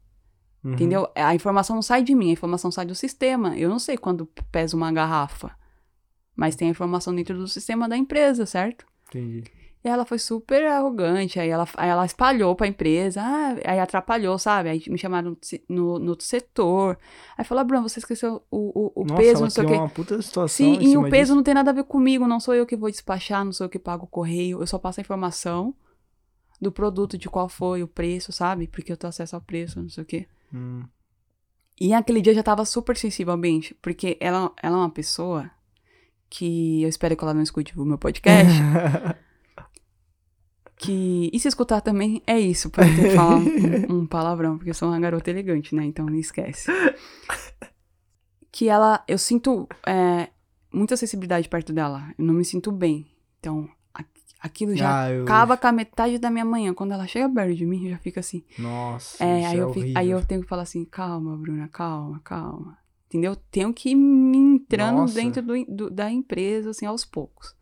[0.63, 0.73] Uhum.
[0.73, 1.07] Entendeu?
[1.15, 3.57] A informação não sai de mim, a informação sai do sistema.
[3.57, 5.57] Eu não sei quando pesa uma garrafa.
[6.35, 8.85] Mas tem a informação dentro do sistema da empresa, certo?
[9.07, 9.43] Entendi.
[9.81, 14.37] E ela foi super arrogante, aí ela, aí ela espalhou pra empresa, ah, aí atrapalhou,
[14.37, 14.67] sabe?
[14.67, 15.37] Aí me chamaram
[15.69, 16.97] no, no outro setor.
[17.37, 19.73] Aí falou, ah, Bruno, você esqueceu o, o, o Nossa, peso, não sei o quê.
[19.75, 21.35] uma puta situação Sim, e o peso disso.
[21.35, 23.69] não tem nada a ver comigo, não sou eu que vou despachar, não sou eu
[23.69, 25.73] que pago o correio, eu só passo a informação
[26.59, 28.67] do produto, de qual foi o preço, sabe?
[28.67, 30.27] Porque eu tenho acesso ao preço, não sei o quê.
[30.53, 30.83] Hum.
[31.79, 35.49] E aquele dia eu já tava super sensivelmente, porque ela, ela é uma pessoa
[36.29, 38.51] que eu espero que ela não escute o meu podcast.
[40.79, 41.29] que.
[41.31, 44.71] E se escutar também é isso, pra eu ter que falar um, um palavrão, porque
[44.71, 45.83] eu sou uma garota elegante, né?
[45.85, 46.71] Então não esquece.
[48.51, 49.03] Que ela.
[49.07, 50.29] Eu sinto é,
[50.73, 52.11] muita sensibilidade perto dela.
[52.17, 53.05] Eu não me sinto bem.
[53.39, 54.03] Então, a-
[54.41, 56.73] aquilo já Ah, eu- acaba com a metade da minha manhã.
[56.73, 58.43] Quando ela chega perto de mim, já fica assim.
[58.57, 62.19] Nossa, É, aí, é eu fico- aí eu tenho que falar assim, calma, Bruna, calma,
[62.23, 62.77] calma.
[63.07, 63.35] Entendeu?
[63.35, 65.13] Tenho que ir me entrando Nossa.
[65.15, 67.55] dentro do, do- da empresa, assim, aos poucos.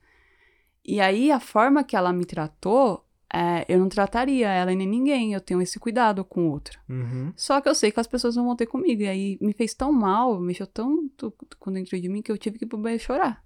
[0.84, 4.88] E aí, a forma que ela me tratou, é, eu não trataria ela e nem
[4.88, 5.34] ninguém.
[5.34, 6.80] Eu tenho esse cuidado com o outro.
[6.90, 7.34] Uhum.
[7.36, 9.02] Só que eu sei que as pessoas não vão ter comigo.
[9.02, 12.58] E aí, me fez tão mal, mexeu tanto com dentro de mim, que eu tive
[12.58, 13.44] que ir pro banheiro chorar.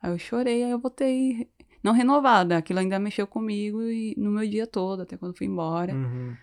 [0.00, 1.48] Aí eu chorei, aí eu voltei
[1.82, 2.56] não renovada.
[2.56, 5.94] Aquilo ainda mexeu comigo e no meu dia todo, até quando fui embora.
[5.94, 6.34] Uhum.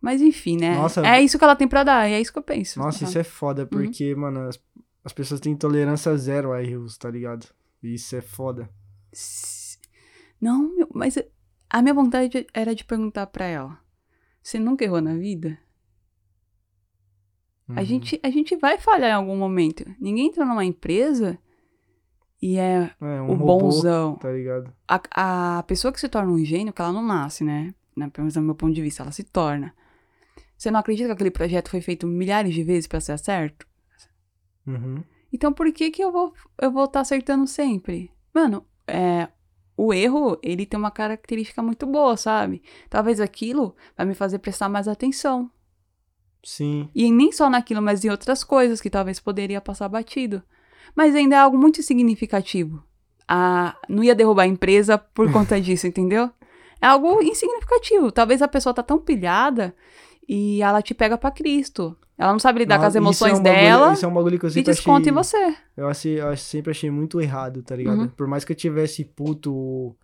[0.00, 0.74] Mas enfim, né?
[0.76, 1.04] Nossa.
[1.06, 2.78] É isso que ela tem pra dar, é isso que eu penso.
[2.78, 4.60] Nossa, isso é foda, porque, mano, as,
[5.02, 7.46] as pessoas têm tolerância zero a erros, tá ligado?
[7.82, 8.68] E Isso é foda.
[10.40, 11.16] Não, meu, mas
[11.70, 13.78] a minha vontade era de perguntar pra ela:
[14.42, 15.58] Você nunca errou na vida?
[17.70, 17.84] A, Uhum.
[17.84, 19.84] gente, a gente vai falhar em algum momento.
[20.00, 21.36] Ninguém entra numa empresa
[22.40, 24.16] e é É, um o robô, bonzão.
[24.16, 24.72] tá ligado?
[24.86, 27.74] A, a pessoa que se torna um gênio, que ela não nasce, né?
[27.94, 29.74] Pelo menos do meu ponto de vista, ela se torna.
[30.56, 33.66] Você não acredita que aquele projeto foi feito milhares de vezes pra ser certo?
[34.66, 35.02] Uhum.
[35.32, 38.10] Então por que que eu vou eu vou estar acertando sempre?
[38.32, 39.28] Mano, é,
[39.76, 42.62] o erro, ele tem uma característica muito boa, sabe?
[42.88, 45.50] Talvez aquilo vai me fazer prestar mais atenção.
[46.42, 46.88] Sim.
[46.94, 50.42] E nem só naquilo, mas em outras coisas que talvez poderia passar batido.
[50.94, 52.82] Mas ainda é algo muito significativo.
[53.28, 56.30] Ah, não ia derrubar a empresa por conta disso, entendeu?
[56.80, 58.12] É algo insignificativo.
[58.12, 59.74] Talvez a pessoa tá tão pilhada
[60.26, 61.96] e ela te pega pra Cristo.
[62.18, 64.14] Ela não sabe lidar com as isso é emoções um bagulho- dela Isso é um
[64.14, 65.10] bagulho que eu e sempre desconta achei...
[65.10, 65.56] em você.
[65.76, 67.98] Eu, achei, eu sempre achei muito errado, tá ligado?
[68.00, 68.08] Uhum.
[68.08, 69.94] Por mais que eu tivesse puto,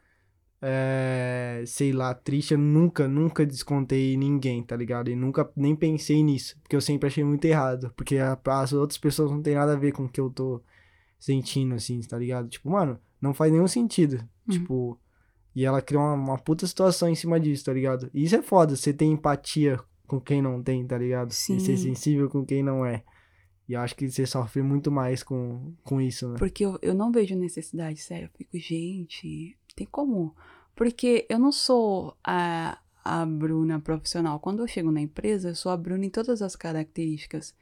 [0.61, 5.11] é, sei lá, triste, eu nunca, nunca descontei ninguém, tá ligado?
[5.11, 7.93] E nunca nem pensei nisso, porque eu sempre achei muito errado.
[7.97, 10.61] Porque a- as outras pessoas não tem nada a ver com o que eu tô
[11.19, 12.49] sentindo, assim, tá ligado?
[12.49, 14.17] Tipo, mano, não faz nenhum sentido.
[14.47, 14.53] Uhum.
[14.53, 15.01] Tipo,
[15.55, 18.11] e ela cria uma, uma puta situação em cima disso, tá ligado?
[18.13, 21.33] E isso é foda, você tem empatia com quem não tem, tá ligado?
[21.33, 21.57] Sim.
[21.57, 23.03] E ser sensível com quem não é.
[23.69, 26.37] E eu acho que você sofre muito mais com, com isso, né?
[26.39, 28.27] Porque eu, eu não vejo necessidade, sério.
[28.27, 30.35] Eu fico, gente, tem como?
[30.75, 34.41] Porque eu não sou a, a Bruna profissional.
[34.41, 37.55] Quando eu chego na empresa, eu sou a Bruna em todas as características.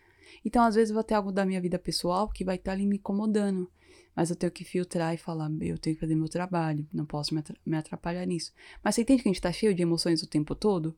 [0.44, 2.96] Então, às vezes, vai ter algo da minha vida pessoal que vai estar ali me
[2.96, 3.70] incomodando.
[4.14, 7.34] Mas eu tenho que filtrar e falar, eu tenho que fazer meu trabalho, não posso
[7.64, 8.52] me atrapalhar nisso.
[8.82, 10.96] Mas você entende que a gente tá cheio de emoções o tempo todo?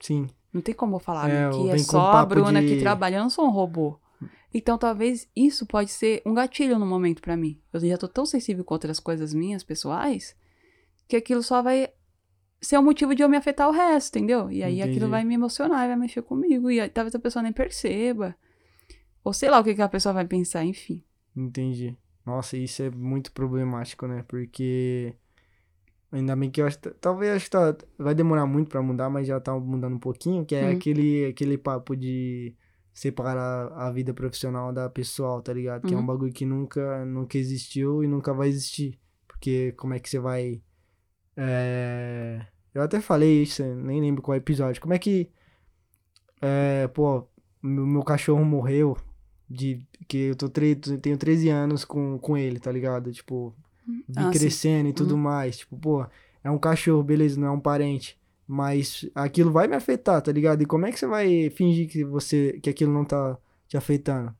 [0.00, 0.28] Sim.
[0.52, 3.16] Não tem como eu falar É, que ou é só a Bruna de- que trabalha,
[3.16, 3.98] eu não sou um robô.
[4.52, 7.60] Então talvez isso pode ser um gatilho no momento pra mim.
[7.72, 10.34] Eu já tô tão sensível com outras coisas minhas, pessoais,
[11.06, 11.90] que aquilo só vai
[12.60, 14.50] ser um motivo de eu me afetar o resto, entendeu?
[14.50, 14.90] E aí Entendi.
[14.90, 18.34] aquilo vai me emocionar, vai mexer comigo, e aí, talvez a pessoa nem perceba.
[19.22, 21.02] Ou sei lá o que, que a pessoa vai pensar, enfim.
[21.36, 21.96] Entendi.
[22.24, 24.24] Nossa, isso é muito problemático, né?
[24.26, 25.14] Porque.
[26.10, 26.78] Ainda bem que eu acho.
[27.00, 30.44] Talvez acho que tá, vai demorar muito pra mudar, mas já tá mudando um pouquinho,
[30.44, 30.76] que é Hum.
[30.76, 32.54] aquele, aquele papo de
[32.94, 35.86] separar a vida profissional da pessoal, tá ligado?
[35.86, 36.06] Que é um Uhum.
[36.06, 38.98] bagulho que nunca, nunca existiu e nunca vai existir.
[39.26, 40.62] Porque como é que você vai.
[41.36, 42.44] É...
[42.74, 44.80] Eu até falei isso, nem lembro qual episódio.
[44.80, 45.30] Como é que.
[46.40, 47.26] É, pô,
[47.62, 48.96] meu, meu cachorro morreu
[49.48, 53.12] de que eu tô tre tenho 13 anos com, com ele, tá ligado?
[53.12, 53.54] Tipo,
[54.08, 54.38] vi Ah, sim.
[54.38, 55.58] crescendo e tudo mais.
[55.58, 56.06] Tipo, pô,
[56.42, 58.18] é um cachorro, beleza, não é um parente.
[58.46, 60.62] Mas aquilo vai me afetar, tá ligado?
[60.62, 64.34] E como é que você vai fingir que você que aquilo não tá te afetando?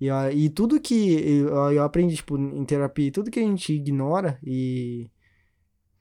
[0.00, 1.12] E, e tudo que
[1.44, 5.10] eu, eu aprendi, tipo, em terapia, tudo que a gente ignora e,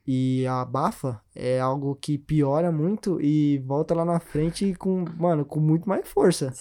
[0.06, 5.60] e abafa é algo que piora muito e volta lá na frente com, mano, com
[5.60, 6.52] muito mais força.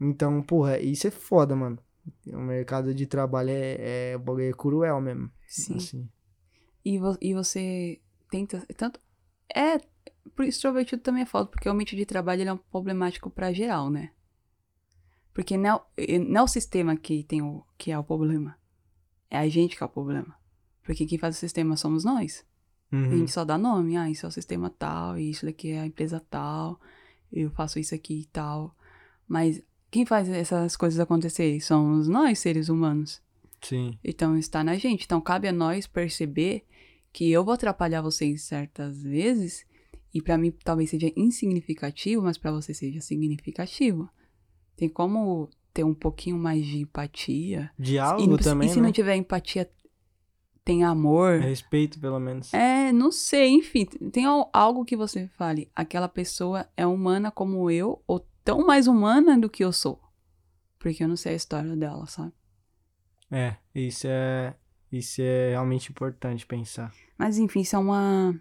[0.00, 1.78] Então, porra, isso é foda, mano.
[2.26, 5.30] O mercado de trabalho é, é, é cruel mesmo.
[5.46, 5.76] Sim.
[5.76, 6.08] Assim.
[6.84, 8.00] E, vo- e você
[8.30, 8.66] tenta.
[8.76, 9.00] Tanto.
[9.54, 9.78] É.
[10.34, 13.52] Pro extrovertido também é foda, porque o ambiente de trabalho ele é um problemático pra
[13.52, 14.12] geral, né?
[15.34, 18.56] Porque não, é- não é o sistema que, tem o, que é o problema.
[19.30, 20.36] É a gente que é o problema.
[20.84, 22.44] Porque quem faz o sistema somos nós.
[22.90, 23.18] A Uhum.
[23.18, 23.96] gente só dá nome.
[23.96, 26.78] Ah, isso é o sistema tal, isso daqui é a empresa tal,
[27.32, 28.76] eu faço isso aqui e tal.
[29.26, 29.62] Mas
[29.92, 33.22] quem faz essas coisas acontecerem somos nós, seres humanos.
[33.60, 33.96] Sim.
[34.02, 35.04] Então está na gente.
[35.04, 36.64] Então cabe a nós perceber
[37.12, 39.64] que eu vou atrapalhar vocês certas vezes
[40.12, 44.08] e pra mim talvez seja insignificativo, mas pra você seja significativo.
[44.76, 47.70] Tem como ter um pouquinho mais de empatia.
[47.78, 48.82] E, Diálogo precisa- também, e se né?
[48.86, 49.70] não tiver empatia,
[50.64, 51.38] tem amor.
[51.40, 52.52] Respeito, pelo menos.
[52.54, 55.70] É, não sei, enfim, tem al- algo que você fale.
[55.76, 60.00] Aquela pessoa é humana como eu, ou tão mais humana do que eu sou.
[60.78, 62.32] Porque eu não sei a história dela, sabe?
[63.30, 64.54] É, isso é,
[64.90, 66.92] isso é realmente importante pensar.
[67.16, 68.38] Mas enfim, isso é uma.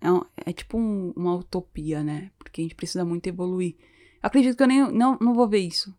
[0.00, 2.30] É, um- é tipo um- uma utopia, né?
[2.38, 3.76] Porque a gente precisa muito evoluir.
[4.22, 5.94] Eu acredito que eu nem não, não vou ver isso.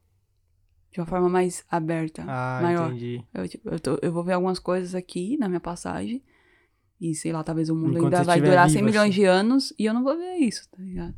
[0.92, 2.90] De uma forma mais aberta, Ah, maior.
[2.90, 3.24] entendi.
[3.34, 6.24] Eu, tipo, eu, tô- eu vou ver algumas coisas aqui na minha passagem.
[7.02, 9.20] E sei lá, talvez o mundo Enquanto ainda vai durar vivo, 100 milhões assim.
[9.22, 11.16] de anos e eu não vou ver isso, tá ligado?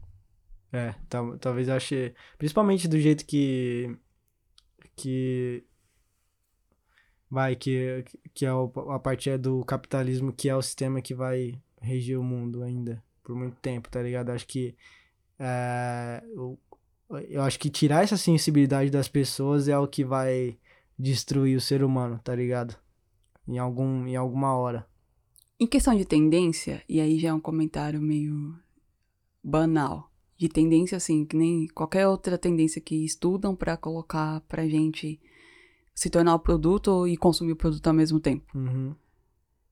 [0.76, 2.14] É, tal- talvez eu ache.
[2.38, 3.96] Principalmente do jeito que.
[4.96, 5.64] Que.
[7.30, 8.04] Vai, que,
[8.34, 12.20] que é o- a parte é do capitalismo, que é o sistema que vai reger
[12.20, 14.30] o mundo ainda por muito tempo, tá ligado?
[14.32, 14.76] Acho que.
[15.40, 16.60] é, eu,
[17.30, 20.58] eu acho que tirar essa sensibilidade das pessoas é o que vai
[20.98, 22.76] destruir o ser humano, tá ligado?
[23.48, 24.86] Em, algum, em alguma hora.
[25.60, 28.58] Em questão de tendência, e aí já é um comentário meio
[29.44, 30.12] banal.
[30.38, 35.20] De tendência, assim, que nem qualquer outra tendência que estudam pra colocar pra gente
[35.94, 38.46] se tornar o produto e consumir o produto ao mesmo tempo.
[38.58, 38.94] Uhum.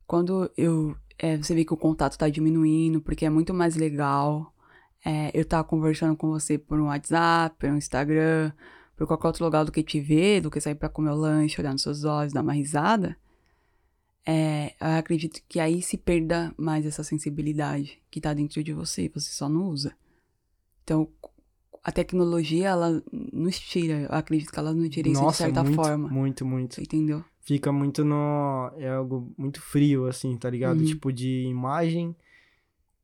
[0.07, 0.95] Quando eu.
[1.18, 4.53] é, você vê que o contato tá diminuindo, porque é muito mais legal
[5.05, 8.53] é, eu tá conversando com você por um WhatsApp, por um Instagram,
[8.95, 11.59] por qualquer outro lugar do que te ver, do que sair pra comer o lanche,
[11.59, 13.18] olhar nos seus olhos, dar uma risada.
[14.26, 19.09] É, eu acredito que aí se perda mais essa sensibilidade que tá dentro de você,
[19.14, 19.93] você só não usa.
[20.84, 21.08] Então,
[21.84, 25.64] a tecnologia, ela nos tira, eu acredito que ela nos tira isso de Nossa, certa
[25.64, 26.10] muito, forma.
[26.10, 26.82] muito, muito.
[26.82, 27.24] Entendeu?
[27.44, 28.72] fica muito no.
[28.78, 30.80] É algo muito frio, assim, tá ligado?
[30.80, 30.86] Uhum.
[30.86, 32.16] Tipo de imagem.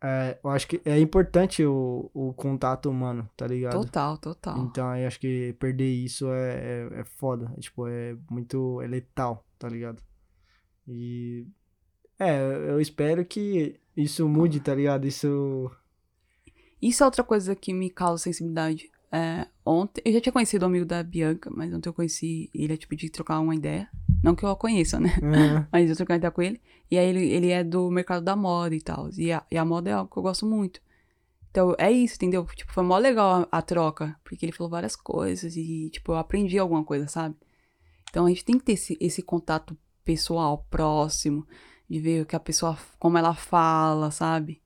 [0.01, 3.73] É, eu acho que é importante o, o contato humano, tá ligado?
[3.73, 4.57] Total, total.
[4.59, 7.53] Então eu acho que perder isso é, é, é foda.
[7.57, 8.81] É, tipo, é muito.
[8.81, 10.01] É letal, tá ligado?
[10.87, 11.45] E.
[12.17, 15.05] É, eu espero que isso mude, tá ligado?
[15.05, 15.69] Isso.
[16.81, 18.89] Isso é outra coisa que me causa sensibilidade.
[19.11, 22.73] É, ontem, eu já tinha conhecido o amigo da Bianca, mas ontem eu conheci ele,
[22.73, 23.89] é tipo, de trocar uma ideia.
[24.23, 25.09] Não que eu a conheça, né?
[25.17, 25.65] É.
[25.71, 26.61] Mas eu troquei ideia com ele.
[26.91, 29.09] E aí ele, ele é do mercado da moda e tal.
[29.17, 30.81] E a, e a moda é algo que eu gosto muito.
[31.49, 32.45] Então, é isso, entendeu?
[32.45, 34.15] Tipo, foi mó legal a, a troca.
[34.23, 37.35] Porque ele falou várias coisas e, tipo, eu aprendi alguma coisa, sabe?
[38.09, 41.47] Então, a gente tem que ter esse, esse contato pessoal, próximo.
[41.89, 44.61] De ver o que a pessoa, como ela fala, sabe?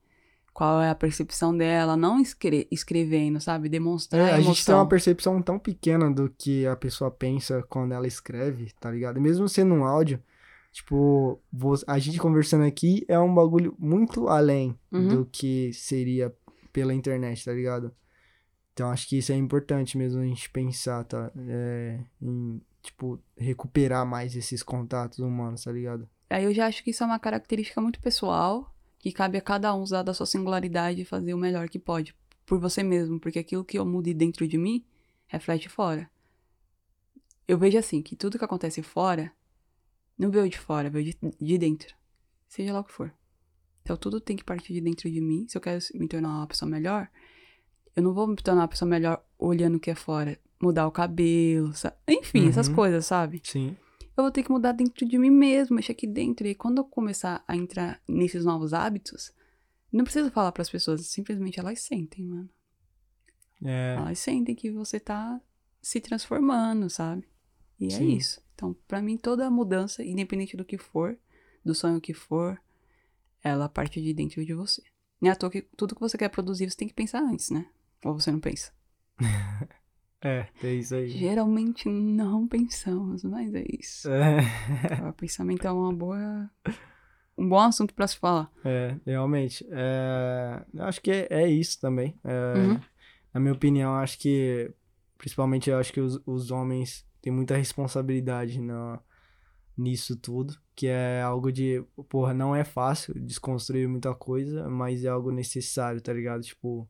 [0.54, 1.96] Qual é a percepção dela.
[1.96, 3.68] Não escre escrevendo, sabe?
[3.68, 7.62] Demonstrar É, a a gente tem uma percepção tão pequena do que a pessoa pensa
[7.68, 9.18] quando ela escreve, tá ligado?
[9.18, 10.22] E mesmo sendo um áudio,
[10.70, 11.40] tipo,
[11.88, 15.08] a gente conversando aqui é um bagulho muito além Uhum.
[15.08, 16.32] do que seria
[16.72, 17.92] pela internet, tá ligado?
[18.72, 21.30] Então acho que isso é importante mesmo a gente pensar, tá?
[21.48, 26.08] É, em, tipo, recuperar mais esses contatos humanos, tá ligado?
[26.30, 28.73] Aí eu já acho que isso é uma característica muito pessoal,
[29.04, 32.16] que cabe a cada um usar da sua singularidade e fazer o melhor que pode,
[32.46, 34.82] por você mesmo, porque aquilo que eu mude dentro de mim
[35.26, 36.10] reflete fora.
[37.46, 39.30] Eu vejo assim, que tudo que acontece fora,
[40.18, 41.94] não veio de fora, veio de, de dentro.
[42.48, 43.12] Seja lá o que for.
[43.82, 45.44] Então tudo tem que partir de dentro de mim.
[45.48, 47.06] Se eu quero me tornar uma pessoa melhor,
[47.94, 50.40] eu não vou me tornar uma pessoa melhor olhando o que é fora.
[50.62, 52.74] Mudar o cabelo, sa- enfim, essas Uhum.
[52.74, 53.42] coisas, sabe?
[53.44, 53.76] Sim.
[54.16, 56.46] Eu vou ter que mudar dentro de mim mesmo, mexer aqui dentro.
[56.46, 59.32] E quando eu começar a entrar nesses novos hábitos,
[59.92, 62.48] não preciso falar para as pessoas, simplesmente elas sentem, mano.
[63.64, 65.40] É, Elas sentem que você tá
[65.80, 67.26] se transformando, sabe?
[67.78, 68.16] E é Sim.
[68.16, 68.42] isso.
[68.54, 71.18] Então, pra mim, toda mudança, independente do que for,
[71.64, 72.60] do sonho que for,
[73.42, 74.82] ela parte de dentro de você.
[75.20, 77.50] Não é à toa que tudo que você quer produzir, você tem que pensar antes,
[77.50, 77.68] né?
[78.04, 78.72] Ou você não pensa?
[80.24, 81.08] é, é isso aí.
[81.10, 84.08] Geralmente não pensamos, mas é isso.
[84.10, 84.40] É.
[85.08, 86.50] O pensamento é uma boa.
[87.36, 88.50] Um bom assunto pra se falar.
[88.64, 89.66] É, realmente.
[89.70, 92.18] É, eu acho que é, é isso também.
[92.24, 92.80] É, Uhum.
[93.34, 94.72] Na minha opinião, acho que,
[95.18, 99.00] principalmente, eu acho que os, os homens têm muita responsabilidade na,
[99.76, 105.08] nisso tudo, que é algo de, porra, não é fácil desconstruir muita coisa, mas é
[105.08, 106.42] algo necessário, tá ligado?
[106.42, 106.88] Tipo,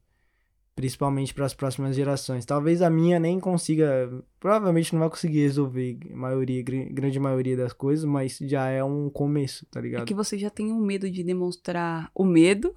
[0.74, 2.44] principalmente para as próximas gerações.
[2.44, 4.10] Talvez a minha nem consiga,
[4.40, 8.82] provavelmente não vai conseguir resolver a maioria, gr- grande maioria das coisas, mas já é
[8.82, 10.04] um começo, tá É ligado?
[10.06, 12.74] que você já tem um medo de demonstrar o medo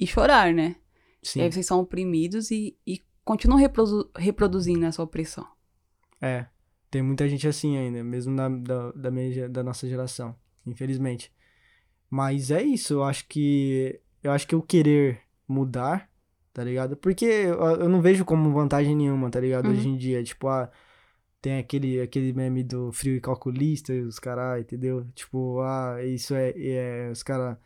[0.00, 0.76] e chorar, né?
[1.22, 1.40] Sim.
[1.40, 5.46] E aí vocês são oprimidos e, e continuam reprodu- reproduzindo essa opressão.
[6.20, 6.46] É,
[6.90, 10.34] tem muita gente assim ainda, mesmo da, da, da, minha, da nossa geração,
[10.66, 11.30] infelizmente.
[12.08, 14.00] Mas é isso, eu acho que.
[14.22, 16.08] Eu acho que o querer mudar,
[16.54, 16.96] tá ligado?
[16.96, 19.66] Porque eu, eu não vejo como vantagem nenhuma, tá ligado?
[19.66, 19.72] Uhum.
[19.72, 20.70] Hoje em dia, tipo, ah,
[21.42, 25.04] tem aquele, aquele meme do frio e calculista, os caras, entendeu?
[25.14, 26.54] Tipo, ah, isso é.
[26.56, 27.58] é os caras.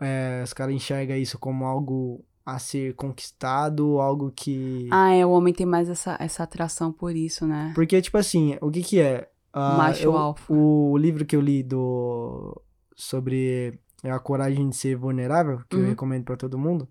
[0.00, 4.88] É, os caras enxergam isso como algo a ser conquistado, algo que.
[4.90, 7.72] Ah, é, o homem tem mais essa, essa atração por isso, né?
[7.74, 9.28] Porque, tipo assim, o que que é?
[9.52, 10.52] Ah, Macho eu- alfa.
[10.52, 12.60] O livro que eu li do...
[12.94, 15.86] sobre a coragem de ser vulnerável, que eu Uhum.
[15.88, 16.88] recomendo pra todo mundo,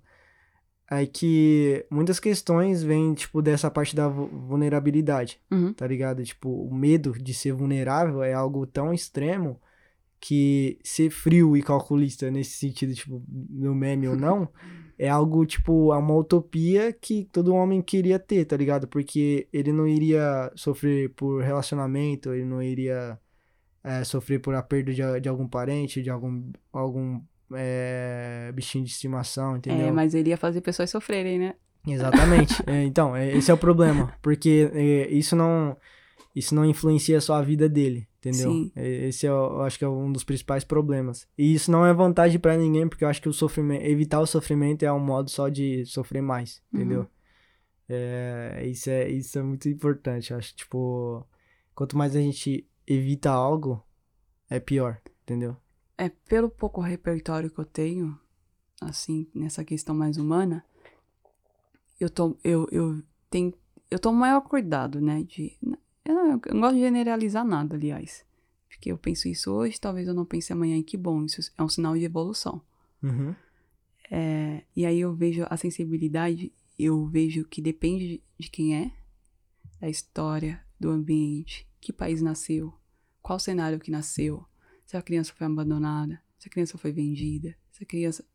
[0.92, 5.72] é que muitas questões vêm, tipo, dessa parte da vu- vulnerabilidade, Uhum.
[5.74, 6.24] tá ligado?
[6.24, 9.60] Tipo, o medo de ser vulnerável é algo tão extremo
[10.20, 14.50] que ser frio e calculista nesse sentido, tipo, no meme ou não,
[14.98, 18.88] é algo, tipo, é uma utopia que todo homem queria ter, tá ligado?
[18.88, 23.18] Porque ele não iria sofrer por relacionamento, ele não iria
[23.84, 27.22] é, sofrer por a perda de, de algum parente, de algum, algum
[27.54, 29.88] é, bichinho de estimação, entendeu?
[29.88, 31.56] É, mas ele ia fazer pessoas sofrerem, né?
[31.88, 32.56] Exatamente.
[32.68, 34.14] É, então, é, esse é o problema.
[34.22, 35.78] Porque é, isso não
[36.36, 38.52] isso não influencia só a vida dele, entendeu?
[38.52, 38.72] Sim.
[38.76, 41.28] É, Esse é, eu acho que é um dos principais problemas.
[41.38, 44.26] E isso não é vantagem pra ninguém, porque eu acho que o sofrimento, evitar o
[44.26, 47.02] sofrimento é um modo só de sofrer mais, entendeu?
[47.02, 47.08] Uhum.
[47.90, 50.32] É, isso é isso é muito importante.
[50.32, 51.28] Eu acho tipo,
[51.74, 53.84] quanto mais a gente evita algo,
[54.50, 55.58] é pior, entendeu?
[56.00, 58.18] É, pelo pouco repertório que eu tenho,
[58.80, 60.66] assim, nessa questão mais humana,
[62.00, 63.54] eu tô, eu, eu tenho,
[63.92, 65.58] eu tomo maior cuidado, né, de,
[66.06, 68.26] eu não, eu não gosto de generalizar nada, aliás,
[68.70, 71.62] porque eu penso isso hoje, talvez eu não pense amanhã, e que bom, isso é
[71.62, 72.62] um sinal de evolução.
[73.04, 73.36] Uhum.
[74.10, 78.94] É, e aí eu vejo a sensibilidade, eu vejo que depende de, de quem é,
[79.82, 82.74] da história, do ambiente, que país nasceu,
[83.22, 84.46] qual cenário que nasceu,
[84.90, 88.26] se a criança foi abandonada, se a criança foi vendida, se a criança.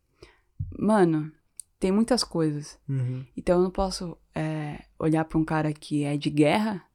[0.78, 1.32] Mano,
[1.80, 2.78] tem muitas coisas.
[2.88, 3.24] Uhum.
[3.36, 6.86] Então eu não posso é, olhar pra um cara que é de guerra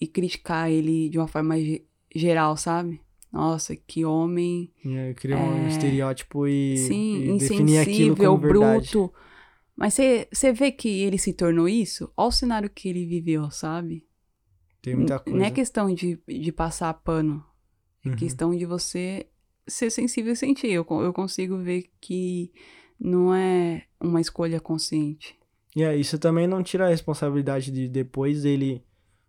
[0.00, 3.00] e criticar ele de uma forma ge- geral, sabe?
[3.32, 8.36] Nossa, que homem E aí cria um É, estereótipo e, Sim, e definir aquilo insensível,
[8.36, 8.88] verdade.
[8.90, 9.14] bruto.
[9.76, 12.12] Mas você vê que ele se tornou isso?
[12.16, 14.04] Olha o cenário que ele viveu, sabe?
[14.82, 15.38] Tem muita coisa.
[15.38, 17.44] Não é questão de, de passar pano
[18.06, 18.16] É Uhum.
[18.16, 19.26] questão de você
[19.66, 20.68] ser sensível e sentir.
[20.70, 22.50] Eu, eu consigo ver que
[22.98, 25.36] não é uma escolha consciente.
[25.74, 28.82] E é, isso também não tira a responsabilidade de depois ele,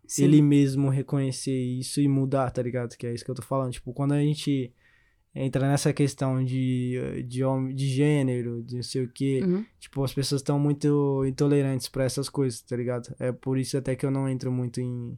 [0.05, 0.23] Sim.
[0.25, 2.95] ele mesmo reconhecer isso e mudar, tá ligado?
[2.95, 3.71] Que é isso que eu tô falando.
[3.73, 4.71] Tipo, quando a gente
[5.35, 7.41] entra nessa questão de, de,
[7.73, 9.65] de gênero, de não sei o quê, Uhum.
[9.79, 13.13] tipo, as pessoas estão muito intolerantes pra essas coisas, tá ligado?
[13.19, 15.17] É por isso até que eu não entro muito em,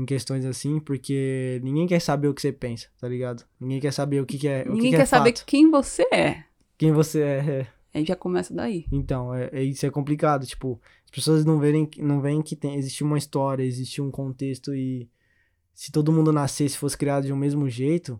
[0.00, 3.44] em questões assim, porque ninguém quer saber o que você pensa, tá ligado?
[3.60, 4.62] Ninguém quer saber o que, que é.
[4.62, 5.44] o que Ninguém que quer é saber fato.
[5.46, 6.44] quem você é.
[6.78, 7.38] quem você é.
[7.38, 7.66] é.
[7.92, 8.86] Aí já começa daí.
[8.90, 12.76] Então, é, é- isso é complicado, tipo, as pessoas não verem, não veem que tem,
[12.76, 15.06] existe uma história, existe um contexto e
[15.74, 18.18] se todo mundo nascesse e fosse criado de um mesmo jeito,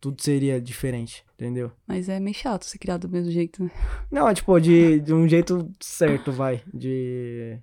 [0.00, 1.70] tudo seria diferente, entendeu?
[1.86, 3.70] Mas é meio chato ser criado do mesmo jeito, né?
[4.10, 7.60] Não, é, tipo, de, de um jeito certo, vai, de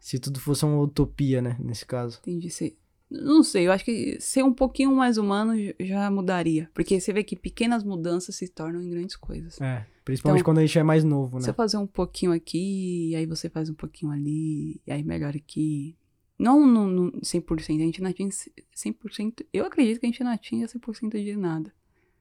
[0.00, 2.18] se tudo fosse uma utopia, né, nesse caso.
[2.22, 2.48] Entendi.
[2.48, 2.76] Ser...
[3.12, 6.70] Não sei, eu acho que ser um pouquinho mais humano já mudaria.
[6.72, 9.60] Porque você vê que pequenas mudanças se tornam em grandes coisas.
[9.60, 11.44] É, principalmente Então, quando a gente é mais novo, né?
[11.44, 15.36] Você fazer um pouquinho aqui, e aí você faz um pouquinho ali, e aí melhora
[15.36, 15.94] aqui.
[16.38, 18.36] Não no, no 100%, a gente não atinge
[18.74, 19.44] 100%.
[19.52, 21.72] Eu acredito que a gente não atinge 100% de nada.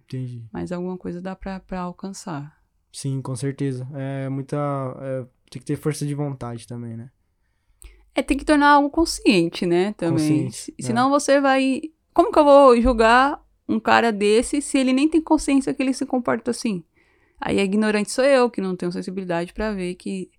[0.04, 0.44] Entendi.
[0.52, 2.62] Mas alguma coisa dá pra, pra alcançar.
[2.92, 3.88] Sim, com certeza.
[3.94, 4.58] É muita,
[5.00, 7.10] é, tem que ter força de vontade também, né?
[8.14, 9.94] É, tem que tornar algo consciente, né?
[9.94, 10.46] Também.
[10.46, 10.84] Consciente, é.
[10.84, 11.82] Senão você vai.
[12.14, 15.94] Como que eu vou julgar um cara desse se ele nem tem consciência que ele
[15.94, 16.84] se comporta assim?
[17.40, 20.30] Aí a ignorante sou eu, que não tenho sensibilidade pra ver que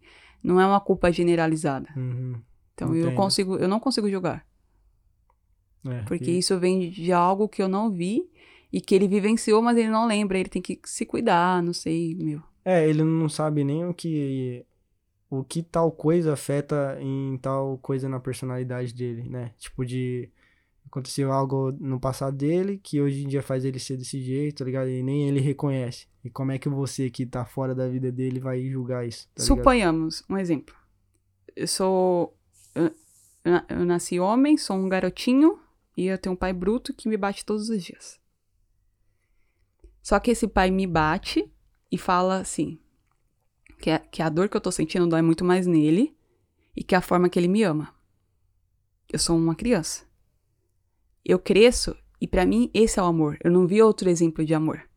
[0.42, 1.88] não é uma culpa generalizada.
[1.96, 2.36] Uhum.
[2.74, 3.16] Então eu Entendo.
[3.16, 4.46] consigo, eu não consigo julgar.
[5.86, 8.28] É, Porque e- isso vem de algo que eu não vi
[8.72, 10.38] e que ele vivenciou, mas ele não lembra.
[10.38, 12.40] Ele tem que se cuidar, não sei, meu.
[12.64, 14.64] É, ele não sabe nem o que
[15.32, 19.54] o que tal coisa afeta em tal coisa na personalidade dele, né?
[19.58, 20.28] Tipo de
[20.84, 24.64] aconteceu algo no passado dele que hoje em dia faz ele ser desse jeito, tá
[24.66, 24.90] ligado?
[24.90, 26.06] E nem ele reconhece.
[26.22, 29.42] E como é que você que tá fora da vida dele vai julgar isso, tá?
[29.42, 30.74] Suponhamos, um exemplo.
[31.56, 32.36] Eu sou.
[32.74, 32.90] Eu,
[33.70, 35.58] eu nasci homem, sou um garotinho
[35.96, 38.20] e eu tenho um pai bruto que me bate todos os dias.
[40.02, 41.50] Só que esse pai me bate
[41.90, 42.78] e fala assim:
[43.82, 46.16] que a, que a dor que eu tô sentindo dói muito mais nele
[46.74, 47.92] e que é a forma que ele me ama.
[49.12, 50.06] Eu sou uma criança.
[51.24, 53.36] Eu cresço e pra mim esse é o amor.
[53.42, 54.88] Eu não vi outro exemplo de amor.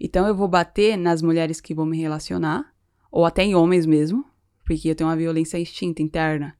[0.00, 2.74] Então eu vou bater nas mulheres que vão me relacionar,
[3.10, 4.24] ou até em homens mesmo,
[4.64, 6.56] porque eu tenho uma violência extinta interna.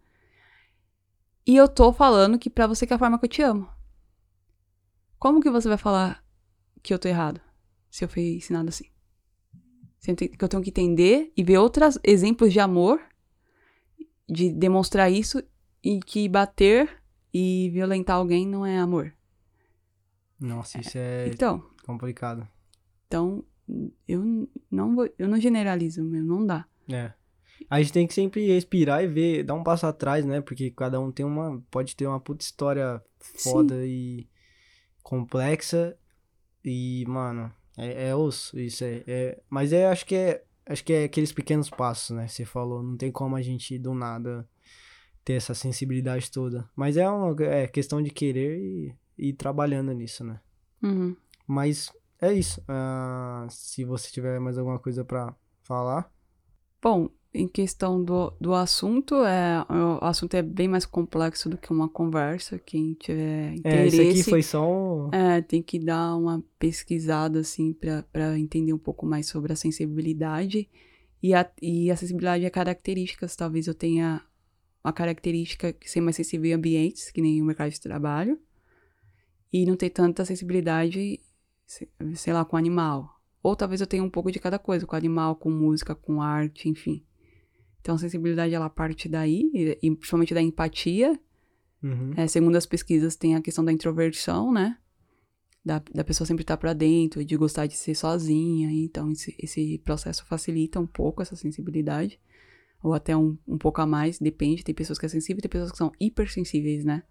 [1.46, 3.66] E eu tô falando que pra você que é a forma que eu te amo.
[5.18, 6.22] Como que você vai falar
[6.82, 7.40] que eu tô errado
[7.90, 8.97] se eu fui ensinado assim?
[10.01, 13.01] Que eu tenho que entender e ver outros exemplos de amor,
[14.28, 15.42] de demonstrar isso,
[15.82, 19.12] e que bater e violentar alguém não é amor.
[20.40, 22.46] Nossa, isso é Então, complicado.
[23.07, 23.44] então
[24.07, 26.64] eu não vou, eu não generalizo, meu, não dá.
[26.90, 27.12] É.
[27.68, 30.40] A gente tem que sempre respirar e ver, dar um passo atrás, né?
[30.40, 34.28] Porque cada um tem uma, pode ter uma puta história foda e
[35.03, 35.99] complexa
[36.64, 40.93] e, mano, é, é osso, isso é, é- mas é, acho que é, acho que
[40.93, 42.26] é aqueles pequenos passos, né?
[42.29, 44.49] Você falou, não tem como a gente do nada
[45.24, 49.93] ter essa sensibilidade toda, mas é uma é questão de querer e e ir trabalhando
[49.93, 50.41] nisso, né?
[50.81, 51.16] Uhum.
[51.45, 52.62] Mas é isso.
[52.68, 56.09] Ah, se você tiver mais alguma coisa pra falar,
[56.81, 57.09] Bom,
[57.39, 61.89] em questão do, do assunto, é, o assunto é bem mais complexo do que uma
[61.89, 62.59] conversa.
[62.59, 65.11] Quem tiver é, interesse, isso aqui foi só um...
[65.12, 69.57] é, tem que dar uma pesquisada, assim, pra pra entender um pouco mais sobre a
[69.57, 70.68] sensibilidade.
[71.22, 73.34] E a, e a sensibilidade é características.
[73.36, 74.22] Talvez eu tenha
[74.84, 78.39] uma característica de ser mais sensível em ambientes, que nem o mercado de trabalho.
[79.53, 81.20] E não ter tanta sensibilidade,
[81.66, 83.20] se- sei lá, com animal.
[83.43, 86.68] Ou talvez eu tenha um pouco de cada coisa, com animal, com música, com arte,
[86.68, 87.03] enfim.
[87.89, 91.18] Então a sensibilidade ela parte daí, e, e principalmente da empatia.
[91.82, 92.12] Uhum.
[92.18, 94.76] É, segundo as pesquisas, tem a questão da introversão, né?
[95.64, 98.70] Da, da pessoa sempre estar pra dentro, de gostar de ser sozinha.
[98.70, 102.20] Então esse, esse processo facilita um pouco essa sensibilidade.
[102.82, 104.62] Ou até um, um pouco a mais, depende.
[104.62, 107.03] Tem pessoas que é sensível e tem pessoas que são hipersensíveis, né?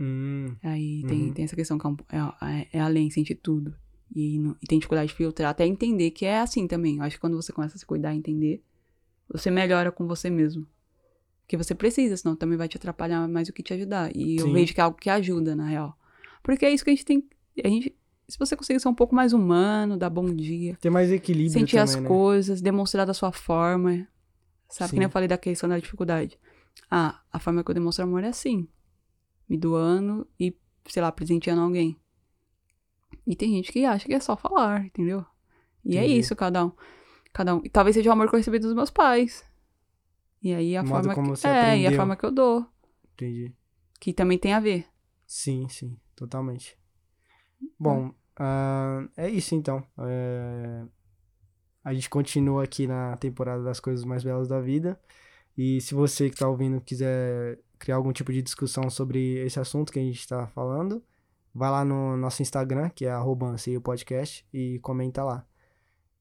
[0.00, 1.32] Hum, Aí tem, Uhum.
[1.34, 3.74] tem essa questão que é, um- é, é além, sente tudo.
[4.16, 6.96] E, não- e tem dificuldade de filtrar, até entender que é assim também.
[6.96, 8.62] Eu acho que quando você começa a se cuidar e entender,
[9.28, 10.66] você melhora com você mesmo.
[11.42, 14.14] Porque você precisa, senão também vai te atrapalhar mais do que te ajudar.
[14.16, 14.52] E eu Sim.
[14.52, 15.96] vejo que é algo que ajuda, na real.
[16.42, 17.28] Porque é isso que a gente tem.
[17.62, 17.94] A gente,
[18.26, 21.76] se você conseguir ser um pouco mais humano, dar bom dia, ter mais equilíbrio sentir
[21.76, 22.08] também, as né?
[22.08, 24.08] coisas, demonstrar da sua forma.
[24.70, 25.08] Sabe que nem Sim.
[25.08, 26.38] eu falei da questão da dificuldade.
[26.90, 28.66] Ah, a forma que eu demonstro amor é assim.
[29.48, 30.56] Me doando e,
[30.88, 31.96] sei lá, presenteando alguém.
[33.26, 35.24] E tem gente que acha que é só falar, entendeu?
[35.84, 36.18] E é Entendi.
[36.18, 36.72] isso, cada um.
[37.34, 37.60] Cada um.
[37.64, 39.44] E talvez seja o amor que eu recebi dos meus pais.
[40.40, 41.38] E aí a O forma como que...
[41.40, 41.96] você É, e a aprendeu.
[41.96, 42.66] forma que eu dou.
[43.12, 43.52] Entendi.
[44.00, 44.86] Que também tem a ver.
[45.26, 46.78] Sim, sim, totalmente.
[47.78, 49.82] Bom, ah, é isso então.
[49.98, 50.84] É,
[51.82, 54.98] A gente continua aqui na temporada das coisas mais belas da vida.
[55.56, 59.92] E se você que tá ouvindo quiser criar algum tipo de discussão sobre esse assunto
[59.92, 61.02] que a gente tá falando,
[61.54, 65.46] vai lá no nosso Instagram, que é arroba podcast, e comenta lá.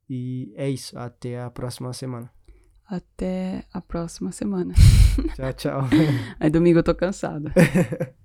[0.10, 0.97] E é isso.
[0.97, 2.32] Até a próxima semana.
[2.86, 4.74] Até a próxima semana.
[5.36, 5.82] Tchau, tchau.
[6.39, 7.51] Aí domingo eu tô cansada.